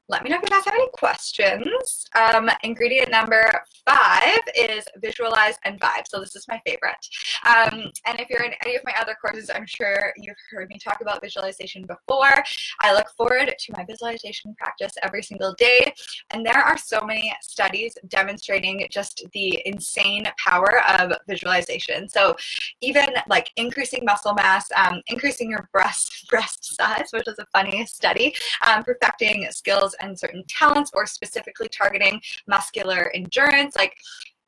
let 0.09 0.23
me 0.23 0.31
know 0.31 0.37
if 0.37 0.43
you 0.43 0.49
guys 0.49 0.65
have 0.65 0.75
any 0.75 0.89
questions. 0.93 2.07
Um, 2.15 2.49
ingredient 2.63 3.11
number 3.11 3.51
five 3.85 4.39
is 4.55 4.85
visualize 4.99 5.57
and 5.65 5.81
vibe. 5.81 6.07
So 6.09 6.21
this 6.21 6.37
is 6.37 6.47
my 6.49 6.61
favorite. 6.65 6.95
Um, 7.47 7.91
and 8.07 8.21
if 8.21 8.31
you're 8.31 8.45
in 8.45 8.53
any 8.65 8.77
of 8.77 8.83
my 8.85 8.95
other 9.01 9.17
courses, 9.21 9.51
I'm 9.53 9.67
sure 9.67 10.13
you've 10.17 10.37
heard 10.51 10.69
me 10.69 10.79
talk 10.79 11.01
about 11.01 11.21
visualization 11.21 11.83
before. 11.83 12.45
I 12.81 12.95
look 12.95 13.09
forward 13.17 13.53
to 13.59 13.73
my 13.77 13.85
visualization 13.85 14.55
practice 14.57 14.93
every 15.03 15.23
single 15.23 15.55
day. 15.55 15.93
And 16.31 16.47
there 16.47 16.59
are 16.59 16.79
so 16.79 17.01
many 17.05 17.33
studies 17.43 17.99
demonstrating 18.09 18.87
just 18.91 19.25
the 19.33 19.61
insane 19.67 20.27
power 20.39 20.83
of 21.01 21.13
visualization. 21.29 22.09
So 22.09 22.37
even 22.81 23.09
like 23.29 23.51
increasing 23.57 24.05
muscle 24.05 24.35
mass, 24.35 24.67
um, 24.77 25.03
increasing 25.09 25.51
your 25.51 25.69
breast 25.73 26.27
breast 26.29 26.77
size, 26.77 27.09
which 27.13 27.27
is 27.29 27.39
a 27.39 27.47
funny 27.47 27.85
study, 27.87 28.35
um, 28.67 28.83
perfecting 28.83 29.47
skills 29.51 29.96
and 30.01 30.19
certain 30.19 30.45
talents 30.49 30.91
or 30.95 31.07
specifically 31.07 31.69
targeting 31.69 32.21
muscular 32.47 33.11
endurance 33.15 33.77
like 33.77 33.97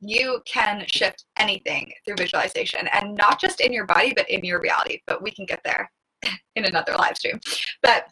you 0.00 0.40
can 0.46 0.84
shift 0.86 1.24
anything 1.38 1.92
through 2.04 2.14
visualization 2.16 2.86
and 2.92 3.16
not 3.16 3.40
just 3.40 3.60
in 3.60 3.72
your 3.72 3.86
body 3.86 4.12
but 4.14 4.28
in 4.30 4.44
your 4.44 4.60
reality 4.60 5.00
but 5.06 5.22
we 5.22 5.30
can 5.30 5.44
get 5.44 5.60
there 5.64 5.90
in 6.56 6.64
another 6.64 6.94
live 6.96 7.16
stream. 7.16 7.40
But 7.82 8.06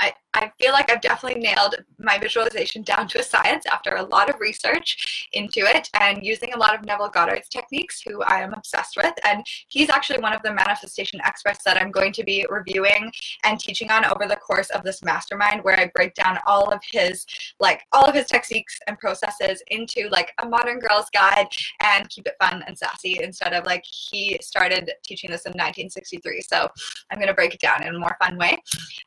I, 0.00 0.12
I 0.34 0.50
feel 0.58 0.72
like 0.72 0.90
I've 0.90 1.02
definitely 1.02 1.42
nailed 1.42 1.76
my 1.98 2.18
visualization 2.18 2.82
down 2.82 3.06
to 3.08 3.20
a 3.20 3.22
science 3.22 3.64
after 3.70 3.96
a 3.96 4.02
lot 4.02 4.30
of 4.30 4.40
research 4.40 5.28
into 5.32 5.60
it 5.60 5.90
and 6.00 6.24
using 6.24 6.54
a 6.54 6.58
lot 6.58 6.74
of 6.74 6.84
Neville 6.84 7.10
Goddard's 7.10 7.48
techniques, 7.48 8.00
who 8.00 8.22
I 8.22 8.40
am 8.40 8.54
obsessed 8.54 8.96
with. 8.96 9.12
And 9.24 9.44
he's 9.68 9.90
actually 9.90 10.20
one 10.20 10.32
of 10.32 10.42
the 10.42 10.54
manifestation 10.54 11.20
experts 11.22 11.62
that 11.64 11.80
I'm 11.80 11.90
going 11.90 12.12
to 12.14 12.24
be 12.24 12.46
reviewing 12.48 13.12
and 13.44 13.60
teaching 13.60 13.90
on 13.90 14.06
over 14.06 14.26
the 14.26 14.36
course 14.36 14.70
of 14.70 14.84
this 14.84 15.02
mastermind, 15.02 15.64
where 15.64 15.78
I 15.78 15.90
break 15.94 16.14
down 16.14 16.38
all 16.46 16.72
of 16.72 16.80
his 16.90 17.26
like 17.60 17.82
all 17.92 18.04
of 18.04 18.14
his 18.14 18.26
techniques 18.26 18.78
and 18.86 18.98
processes 18.98 19.62
into 19.68 20.08
like 20.10 20.32
a 20.42 20.48
modern 20.48 20.78
girl's 20.78 21.10
guide 21.12 21.46
and 21.80 22.08
keep 22.08 22.26
it 22.26 22.36
fun 22.40 22.64
and 22.66 22.76
sassy 22.76 23.18
instead 23.22 23.52
of 23.52 23.66
like 23.66 23.84
he 23.84 24.38
started 24.40 24.90
teaching 25.04 25.30
this 25.30 25.44
in 25.44 25.50
1963. 25.50 26.40
So 26.40 26.68
I'm 27.10 27.18
going 27.18 27.28
to 27.28 27.34
break 27.34 27.54
it 27.54 27.60
down 27.60 27.82
in 27.82 27.94
a 27.94 27.98
more 27.98 28.16
fun 28.18 28.38
way. 28.38 28.56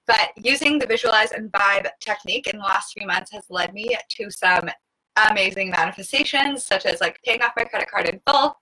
But 0.06 0.32
using 0.38 0.78
the 0.78 0.88
visualize 1.16 1.32
and 1.32 1.52
vibe 1.52 1.88
technique 2.00 2.48
in 2.48 2.58
the 2.58 2.64
last 2.64 2.94
few 2.94 3.08
months 3.08 3.32
has 3.32 3.44
led 3.50 3.74
me 3.74 3.96
to 4.10 4.30
some 4.30 4.70
amazing 5.30 5.70
manifestations, 5.70 6.66
such 6.66 6.86
as 6.86 7.00
like 7.02 7.20
paying 7.24 7.42
off 7.42 7.54
my 7.56 7.64
credit 7.64 7.90
card 7.90 8.10
in 8.10 8.20
full, 8.28 8.58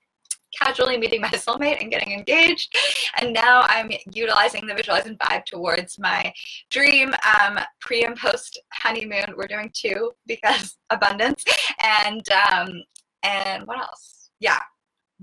casually 0.59 0.97
meeting 0.97 1.21
my 1.21 1.29
soulmate 1.31 1.81
and 1.81 1.91
getting 1.91 2.13
engaged. 2.13 2.75
And 3.19 3.33
now 3.33 3.61
I'm 3.67 3.91
utilizing 4.11 4.67
the 4.67 4.75
visualize 4.75 5.05
and 5.05 5.17
vibe 5.19 5.45
towards 5.45 5.97
my 5.97 6.31
dream 6.69 7.13
um, 7.39 7.59
pre 7.81 8.03
and 8.03 8.15
post 8.15 8.61
honeymoon. 8.71 9.33
We're 9.35 9.47
doing 9.47 9.71
two 9.73 10.11
because 10.27 10.77
abundance. 10.89 11.43
And 11.81 12.23
um, 12.51 12.83
and 13.23 13.65
what 13.65 13.79
else? 13.79 14.29
Yeah, 14.39 14.59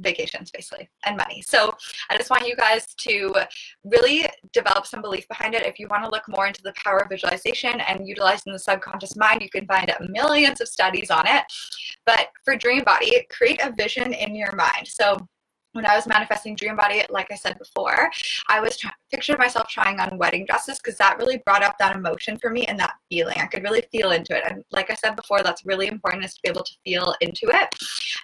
vacations 0.03 0.51
basically 0.51 0.89
and 1.07 1.17
money. 1.17 1.43
So 1.43 1.73
I 2.11 2.17
just 2.17 2.31
want 2.31 2.47
you 2.47 2.57
guys 2.57 2.87
to 2.95 3.35
really 3.85 4.27
develop 4.53 4.87
some 4.87 5.03
belief 5.03 5.27
behind 5.29 5.55
it. 5.55 5.67
If 5.67 5.79
you 5.79 5.89
want 5.89 6.05
to 6.05 6.11
look 6.11 6.25
more 6.29 6.47
into 6.47 6.63
the 6.63 6.73
power 6.83 6.99
of 6.99 7.09
visualization 7.09 7.81
and 7.81 8.07
utilizing 8.07 8.53
the 8.53 8.59
subconscious 8.59 9.17
mind, 9.17 9.43
you 9.43 9.51
can 9.51 9.67
find 9.67 9.93
millions 10.09 10.61
of 10.61 10.69
studies 10.69 11.11
on 11.11 11.27
it. 11.27 11.45
But 12.07 12.29
for 12.45 12.57
Dream 12.57 12.85
Body, 12.85 13.27
create 13.31 13.61
a 13.63 13.73
vision 13.77 14.13
in 14.13 14.35
your 14.35 14.55
mind. 14.55 14.87
So 14.87 15.17
when 15.73 15.87
I 15.87 15.95
was 15.95 16.07
manifesting 16.07 16.57
Dream 16.57 16.77
Body, 16.77 17.05
like 17.11 17.31
I 17.31 17.37
said 17.37 17.59
before, 17.59 18.11
I 18.49 18.61
was 18.61 18.77
try- 18.77 18.93
pictured 19.11 19.39
myself 19.39 19.69
trying 19.69 20.01
on 20.01 20.19
wedding 20.19 20.45
dresses 20.45 20.79
because 20.79 20.99
that 20.99 21.19
really 21.19 21.39
brought 21.45 21.63
up 21.63 21.77
that 21.79 21.95
emotion 21.95 22.39
for 22.39 22.51
me 22.51 22.67
and 22.67 22.79
that 22.79 22.95
feeling. 23.09 23.37
I 23.39 23.47
could 23.47 23.63
really 23.63 23.83
feel 23.93 24.11
into 24.11 24.37
it. 24.37 24.45
And 24.51 24.65
like 24.71 24.91
I 24.91 24.95
said 24.95 25.17
before, 25.17 25.43
that's 25.43 25.65
really 25.65 25.87
important 25.87 26.25
is 26.25 26.35
to 26.35 26.41
be 26.43 26.49
able 26.49 26.65
to 26.65 26.73
feel 26.85 27.15
into 27.21 27.47
it. 27.49 27.75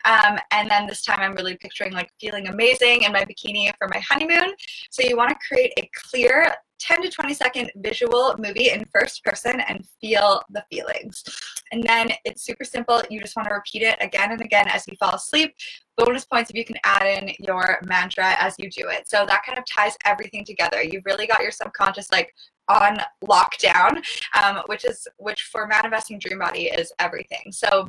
Um, 0.04 0.38
and 0.50 0.70
then 0.70 0.87
this 0.87 1.02
time 1.02 1.20
I'm 1.20 1.35
really 1.35 1.56
picturing 1.56 1.92
like 1.92 2.11
feeling 2.20 2.48
amazing 2.48 3.02
in 3.02 3.12
my 3.12 3.24
bikini 3.24 3.70
for 3.78 3.88
my 3.88 4.00
honeymoon. 4.00 4.52
So 4.90 5.02
you 5.02 5.16
want 5.16 5.30
to 5.30 5.37
create 5.48 5.72
a 5.78 5.88
clear 6.11 6.54
10 6.78 7.02
to 7.02 7.11
20 7.11 7.35
second 7.35 7.70
visual 7.76 8.35
movie 8.38 8.70
in 8.70 8.85
first 8.92 9.24
person 9.24 9.61
and 9.61 9.87
feel 10.00 10.42
the 10.50 10.64
feelings. 10.70 11.24
And 11.72 11.82
then 11.82 12.11
it's 12.24 12.42
super 12.42 12.64
simple. 12.64 13.02
You 13.11 13.20
just 13.20 13.37
want 13.37 13.48
to 13.48 13.54
repeat 13.54 13.82
it 13.82 13.96
again 14.00 14.32
and 14.32 14.40
again 14.40 14.68
as 14.68 14.87
you 14.87 14.94
fall 14.98 15.14
asleep. 15.14 15.54
Bonus 15.96 16.24
points 16.24 16.50
if 16.50 16.56
you 16.56 16.64
can 16.64 16.76
add 16.85 17.06
in 17.06 17.32
your 17.38 17.78
mantra 17.85 18.37
as 18.38 18.54
you 18.59 18.70
do 18.70 18.88
it. 18.88 19.09
So 19.09 19.24
that 19.26 19.42
kind 19.44 19.59
of 19.59 19.64
ties 19.64 19.96
everything 20.04 20.44
together. 20.44 20.82
You've 20.82 21.06
really 21.06 21.26
got 21.26 21.42
your 21.42 21.50
subconscious 21.50 22.11
like 22.12 22.35
on 22.68 22.98
lockdown, 23.24 24.02
um, 24.42 24.62
which 24.66 24.85
is 24.85 25.06
which 25.18 25.42
for 25.42 25.66
manifesting 25.66 26.18
dream 26.18 26.38
body 26.38 26.64
is 26.66 26.92
everything. 26.98 27.50
So 27.50 27.88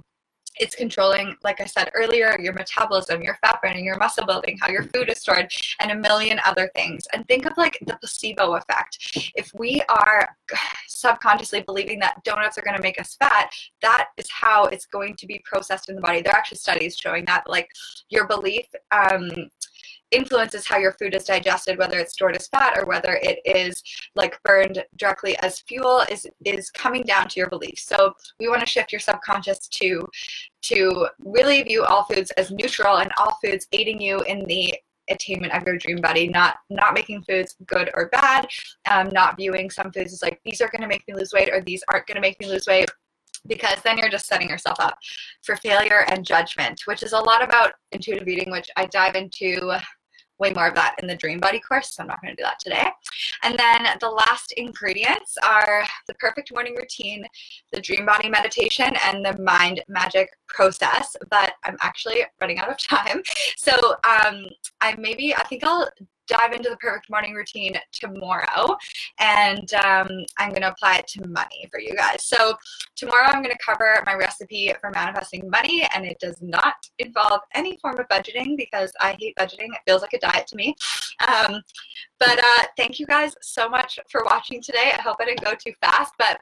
it's 0.59 0.75
controlling, 0.75 1.35
like 1.43 1.61
I 1.61 1.65
said 1.65 1.91
earlier, 1.93 2.35
your 2.39 2.53
metabolism, 2.53 3.21
your 3.21 3.37
fat 3.43 3.59
burning, 3.61 3.85
your 3.85 3.97
muscle 3.97 4.25
building, 4.25 4.57
how 4.59 4.69
your 4.69 4.83
food 4.83 5.09
is 5.09 5.19
stored, 5.19 5.51
and 5.79 5.91
a 5.91 5.95
million 5.95 6.39
other 6.45 6.69
things. 6.75 7.05
And 7.13 7.27
think 7.27 7.45
of 7.45 7.53
like 7.57 7.77
the 7.85 7.97
placebo 7.99 8.55
effect. 8.55 9.31
If 9.35 9.51
we 9.53 9.81
are 9.89 10.27
subconsciously 10.99 11.61
believing 11.61 11.99
that 11.99 12.23
donuts 12.23 12.57
are 12.57 12.63
going 12.63 12.77
to 12.77 12.83
make 12.83 12.99
us 12.99 13.15
fat, 13.15 13.51
that 13.81 14.09
is 14.17 14.29
how 14.29 14.65
it's 14.65 14.85
going 14.85 15.15
to 15.17 15.27
be 15.27 15.41
processed 15.45 15.89
in 15.89 15.95
the 15.95 16.01
body. 16.01 16.21
There 16.21 16.33
are 16.33 16.37
actually 16.37 16.57
studies 16.57 16.97
showing 16.97 17.25
that, 17.25 17.43
like 17.47 17.69
your 18.09 18.27
belief. 18.27 18.65
Um, 18.91 19.29
influences 20.11 20.65
how 20.65 20.77
your 20.77 20.93
food 20.93 21.13
is 21.13 21.25
digested 21.25 21.77
whether 21.77 21.99
it's 21.99 22.13
stored 22.13 22.35
as 22.35 22.47
fat 22.47 22.77
or 22.77 22.85
whether 22.85 23.19
it 23.21 23.39
is 23.43 23.83
like 24.15 24.41
burned 24.43 24.83
directly 24.95 25.37
as 25.39 25.59
fuel 25.61 26.03
is 26.09 26.25
is 26.45 26.71
coming 26.71 27.03
down 27.03 27.27
to 27.27 27.39
your 27.39 27.49
beliefs 27.49 27.83
so 27.85 28.13
we 28.39 28.47
want 28.47 28.61
to 28.61 28.65
shift 28.65 28.91
your 28.91 28.99
subconscious 28.99 29.67
to 29.67 30.07
to 30.61 31.07
really 31.19 31.61
view 31.63 31.83
all 31.83 32.05
foods 32.05 32.31
as 32.31 32.51
neutral 32.51 32.97
and 32.97 33.11
all 33.17 33.37
foods 33.43 33.67
aiding 33.73 34.01
you 34.01 34.21
in 34.21 34.45
the 34.45 34.73
attainment 35.09 35.53
of 35.53 35.63
your 35.65 35.77
dream 35.77 35.97
body 36.01 36.27
not 36.27 36.57
not 36.69 36.93
making 36.93 37.21
foods 37.23 37.55
good 37.65 37.89
or 37.93 38.09
bad 38.09 38.47
um, 38.89 39.09
not 39.09 39.37
viewing 39.37 39.69
some 39.69 39.91
foods 39.91 40.13
as 40.13 40.21
like 40.21 40.39
these 40.45 40.61
are 40.61 40.69
going 40.69 40.81
to 40.81 40.87
make 40.87 41.03
me 41.07 41.13
lose 41.13 41.31
weight 41.33 41.49
or 41.51 41.61
these 41.61 41.83
aren't 41.91 42.07
going 42.07 42.15
to 42.15 42.21
make 42.21 42.39
me 42.39 42.47
lose 42.47 42.67
weight 42.67 42.89
because 43.47 43.81
then 43.81 43.97
you're 43.97 44.09
just 44.09 44.27
setting 44.27 44.49
yourself 44.49 44.79
up 44.79 44.97
for 45.43 45.55
failure 45.57 46.05
and 46.09 46.25
judgment, 46.25 46.81
which 46.85 47.03
is 47.03 47.13
a 47.13 47.19
lot 47.19 47.43
about 47.43 47.73
intuitive 47.91 48.27
eating, 48.27 48.51
which 48.51 48.69
I 48.75 48.85
dive 48.87 49.15
into 49.15 49.71
way 50.39 50.51
more 50.53 50.67
of 50.67 50.75
that 50.75 50.95
in 51.01 51.07
the 51.07 51.15
Dream 51.15 51.39
Body 51.39 51.59
course, 51.59 51.95
so 51.95 52.03
I'm 52.03 52.07
not 52.07 52.21
going 52.21 52.35
to 52.35 52.41
do 52.41 52.45
that 52.45 52.59
today. 52.59 52.87
And 53.43 53.57
then 53.57 53.97
the 53.99 54.09
last 54.09 54.53
ingredients 54.53 55.37
are 55.43 55.83
the 56.07 56.13
perfect 56.15 56.53
morning 56.53 56.75
routine, 56.75 57.25
the 57.71 57.81
Dream 57.81 58.05
Body 58.05 58.29
meditation, 58.29 58.91
and 59.05 59.25
the 59.25 59.37
mind 59.41 59.83
magic 59.87 60.29
process. 60.47 61.15
But 61.29 61.53
I'm 61.63 61.77
actually 61.81 62.23
running 62.39 62.59
out 62.59 62.69
of 62.69 62.77
time. 62.87 63.21
So 63.57 63.73
um, 64.03 64.45
I 64.81 64.95
maybe, 64.97 65.35
I 65.35 65.43
think 65.43 65.63
I'll 65.63 65.89
dive 66.27 66.53
into 66.53 66.69
the 66.69 66.77
perfect 66.77 67.09
morning 67.09 67.33
routine 67.33 67.77
tomorrow 67.91 68.77
and 69.19 69.73
um, 69.73 70.07
I'm 70.37 70.49
going 70.49 70.61
to 70.61 70.71
apply 70.71 70.97
it 70.97 71.07
to 71.07 71.27
money 71.27 71.67
for 71.71 71.79
you 71.79 71.95
guys. 71.95 72.25
So, 72.25 72.55
tomorrow 72.95 73.27
I'm 73.27 73.43
going 73.43 73.55
to 73.55 73.63
cover 73.63 74.03
my 74.05 74.15
recipe 74.15 74.73
for 74.79 74.91
manifesting 74.91 75.49
money, 75.49 75.87
and 75.93 76.05
it 76.05 76.17
does 76.19 76.41
not 76.41 76.75
involve 76.99 77.41
any 77.53 77.77
form 77.77 77.99
of 77.99 78.07
budgeting 78.07 78.57
because 78.57 78.91
I 78.99 79.15
hate 79.19 79.35
budgeting. 79.37 79.67
It 79.67 79.81
feels 79.85 80.01
like 80.01 80.13
a 80.13 80.19
diet 80.19 80.47
to 80.47 80.55
me. 80.55 80.75
Um, 81.27 81.61
but 82.19 82.39
uh, 82.39 82.63
thank 82.75 82.99
you 82.99 83.05
guys 83.05 83.33
so 83.41 83.69
much 83.69 83.99
for 84.09 84.23
watching 84.25 84.61
today. 84.61 84.91
I 84.97 85.01
hope 85.01 85.17
I 85.19 85.25
didn't 85.25 85.43
go 85.43 85.53
too 85.53 85.73
fast, 85.81 86.13
but 86.17 86.39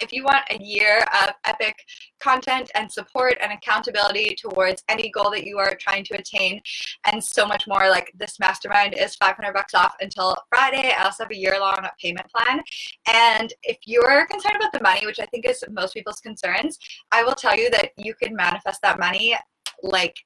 if 0.00 0.12
you 0.12 0.24
want 0.24 0.44
a 0.50 0.62
year 0.62 1.04
of 1.22 1.30
epic 1.44 1.74
content 2.20 2.70
and 2.74 2.90
support 2.90 3.36
and 3.40 3.52
accountability 3.52 4.36
towards 4.40 4.82
any 4.88 5.10
goal 5.10 5.30
that 5.30 5.44
you 5.44 5.58
are 5.58 5.74
trying 5.74 6.04
to 6.04 6.14
attain 6.14 6.60
and 7.04 7.22
so 7.22 7.46
much 7.46 7.66
more 7.66 7.88
like 7.88 8.12
this 8.16 8.38
mastermind 8.38 8.94
is 8.98 9.16
500 9.16 9.52
bucks 9.52 9.74
off 9.74 9.94
until 10.00 10.36
friday. 10.48 10.92
I 10.96 11.04
also 11.04 11.24
have 11.24 11.32
a 11.32 11.36
year 11.36 11.58
long 11.58 11.86
payment 12.00 12.26
plan. 12.30 12.60
And 13.06 13.52
if 13.62 13.78
you're 13.84 14.26
concerned 14.26 14.56
about 14.56 14.72
the 14.72 14.82
money 14.82 15.06
which 15.06 15.20
i 15.20 15.26
think 15.26 15.46
is 15.46 15.64
most 15.70 15.94
people's 15.94 16.20
concerns 16.20 16.78
i 17.10 17.22
will 17.22 17.34
tell 17.34 17.56
you 17.56 17.70
that 17.70 17.90
you 17.96 18.14
can 18.14 18.34
manifest 18.34 18.80
that 18.82 18.98
money 18.98 19.36
like 19.82 20.16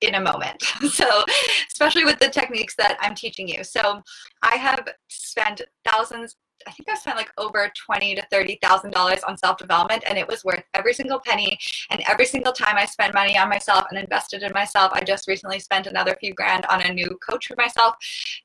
in 0.00 0.14
a 0.14 0.20
moment. 0.20 0.62
So, 0.88 1.24
especially 1.68 2.04
with 2.04 2.18
the 2.18 2.28
techniques 2.28 2.74
that 2.76 2.96
I'm 3.00 3.14
teaching 3.14 3.46
you. 3.46 3.62
So, 3.62 4.02
I 4.42 4.56
have 4.56 4.88
spent 5.08 5.62
thousands 5.84 6.36
I 6.66 6.70
think 6.72 6.88
I've 6.88 6.98
spent 6.98 7.16
like 7.16 7.30
over 7.38 7.70
twenty 7.86 8.14
to 8.14 8.26
thirty 8.30 8.58
thousand 8.62 8.92
dollars 8.92 9.22
on 9.22 9.36
self 9.36 9.58
development, 9.58 10.04
and 10.08 10.18
it 10.18 10.26
was 10.26 10.44
worth 10.44 10.62
every 10.74 10.92
single 10.92 11.20
penny. 11.24 11.58
And 11.90 12.02
every 12.08 12.26
single 12.26 12.52
time 12.52 12.76
I 12.76 12.84
spend 12.84 13.14
money 13.14 13.38
on 13.38 13.48
myself 13.48 13.84
and 13.90 13.98
invested 13.98 14.42
in 14.42 14.52
myself, 14.52 14.92
I 14.92 15.02
just 15.02 15.28
recently 15.28 15.60
spent 15.60 15.86
another 15.86 16.16
few 16.20 16.34
grand 16.34 16.66
on 16.66 16.82
a 16.82 16.92
new 16.92 17.18
coach 17.28 17.46
for 17.46 17.56
myself. 17.56 17.94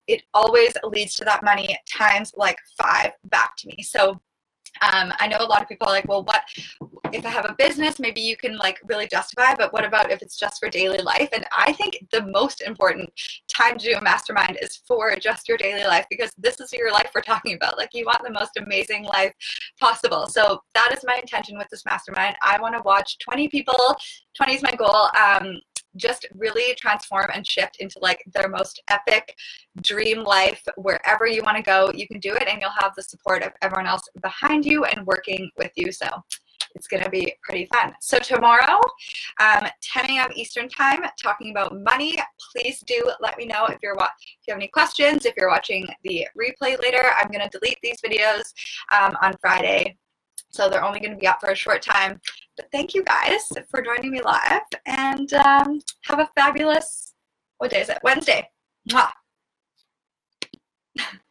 It 0.08 0.24
always 0.34 0.74
leads 0.84 1.16
to 1.16 1.26
that 1.26 1.44
money 1.44 1.78
times 1.92 2.34
like 2.36 2.58
five 2.78 3.12
back 3.26 3.56
to 3.58 3.68
me. 3.68 3.84
So 3.84 4.22
um, 4.82 5.14
I 5.20 5.28
know 5.28 5.38
a 5.40 5.46
lot 5.46 5.62
of 5.62 5.70
people 5.70 5.88
are 5.88 5.92
like, 5.92 6.08
well, 6.08 6.24
what 6.24 6.44
if 7.12 7.26
I 7.26 7.30
have 7.30 7.46
a 7.46 7.56
business? 7.58 8.00
Maybe 8.00 8.22
you 8.22 8.36
can 8.36 8.58
like 8.58 8.80
really 8.86 9.08
justify, 9.08 9.54
but 9.56 9.72
what 9.72 9.86
about 9.86 10.12
if 10.12 10.22
it's 10.22 10.38
just 10.38 10.60
for 10.60 10.70
daily 10.70 11.00
life? 11.00 11.30
And 11.32 11.46
I 11.56 11.74
think 11.74 12.06
the 12.12 12.26
most 12.28 12.62
important 12.62 13.12
time 13.54 13.78
to 13.78 13.92
do 13.92 13.98
a 13.98 14.02
mastermind 14.02 14.58
is 14.62 14.82
for 14.88 15.16
just 15.16 15.48
your 15.48 15.58
daily 15.58 15.84
life 15.84 16.06
because 16.10 16.32
this 16.38 16.60
is 16.60 16.74
your 16.74 16.92
life 16.92 17.12
we're 17.14 17.22
talking 17.22 17.56
about. 17.56 17.78
Like, 17.78 17.90
you 17.94 18.06
want 18.06 18.24
the 18.24 18.32
most 18.32 18.58
amazing 18.58 19.04
life 19.06 19.34
possible. 19.80 20.28
So, 20.28 20.62
that 20.74 20.92
is 20.96 21.04
my 21.06 21.18
intention 21.22 21.58
with 21.58 21.68
this 21.70 21.86
mastermind. 21.86 22.36
I 22.42 22.60
want 22.60 22.76
to 22.76 22.82
watch 22.84 23.18
20 23.20 23.48
people, 23.50 23.96
20 24.36 24.56
is 24.56 24.64
my 24.64 24.74
goal. 24.76 25.10
Um, 25.20 25.60
just 25.96 26.26
really 26.36 26.76
transform 26.76 27.28
and 27.34 27.46
shift 27.46 27.78
into 27.80 28.00
like 28.00 28.24
their 28.34 28.48
most 28.48 28.82
epic 28.90 29.36
dream 29.82 30.24
life 30.24 30.64
wherever 30.78 31.28
you 31.28 31.42
want 31.44 31.58
to 31.58 31.64
go 31.64 31.92
you 31.94 32.08
can 32.08 32.20
do 32.20 32.34
it 32.34 32.48
and 32.48 32.62
you'll 32.62 32.70
have 32.80 32.94
the 32.96 33.04
support 33.04 33.44
of 33.44 33.52
everyone 33.62 33.88
else 33.88 34.04
behind 34.22 34.66
you 34.66 34.84
and 34.86 35.06
working 35.06 35.50
with 35.58 35.72
you 35.76 35.92
so 35.92 36.08
it's 36.76 36.88
going 36.88 37.04
to 37.04 37.10
be 37.10 37.36
pretty 37.44 37.66
fun. 37.66 37.94
So 38.02 38.18
tomorrow, 38.18 38.80
um, 39.40 39.68
10 39.82 40.06
a.m. 40.10 40.30
Eastern 40.36 40.68
time, 40.68 41.04
talking 41.22 41.52
about 41.52 41.80
money. 41.84 42.18
Please 42.52 42.80
do 42.88 43.12
let 43.20 43.38
me 43.38 43.46
know 43.46 43.66
if 43.66 43.78
you're 43.84 43.96
wa- 43.96 44.10
if 44.20 44.48
you 44.48 44.54
have 44.54 44.60
any 44.60 44.70
questions. 44.70 45.26
If 45.26 45.36
you're 45.38 45.50
watching 45.50 45.88
the 46.04 46.28
replay 46.36 46.82
later, 46.82 47.12
I'm 47.18 47.30
going 47.30 47.48
to 47.48 47.60
delete 47.60 47.78
these 47.84 47.98
videos 48.02 48.54
um, 48.92 49.16
on 49.22 49.36
Friday 49.40 49.98
so 50.54 50.70
they're 50.70 50.84
only 50.84 51.00
going 51.00 51.12
to 51.12 51.18
be 51.18 51.28
out 51.28 51.42
for 51.42 51.50
a 51.50 51.56
short 51.56 51.82
time. 51.82 52.22
But 52.56 52.68
thank 52.72 52.94
you 52.94 53.04
guys 53.04 53.52
for 53.70 53.82
joining 53.82 54.12
me 54.12 54.22
live 54.22 54.62
and 54.86 55.34
um, 55.34 55.80
have 56.04 56.20
a 56.20 56.30
fabulous, 56.36 57.14
what 57.58 57.72
day 57.72 57.82
is 57.82 57.90
it? 57.90 57.98
Wednesday. 58.04 58.48
Mwah. 58.90 59.10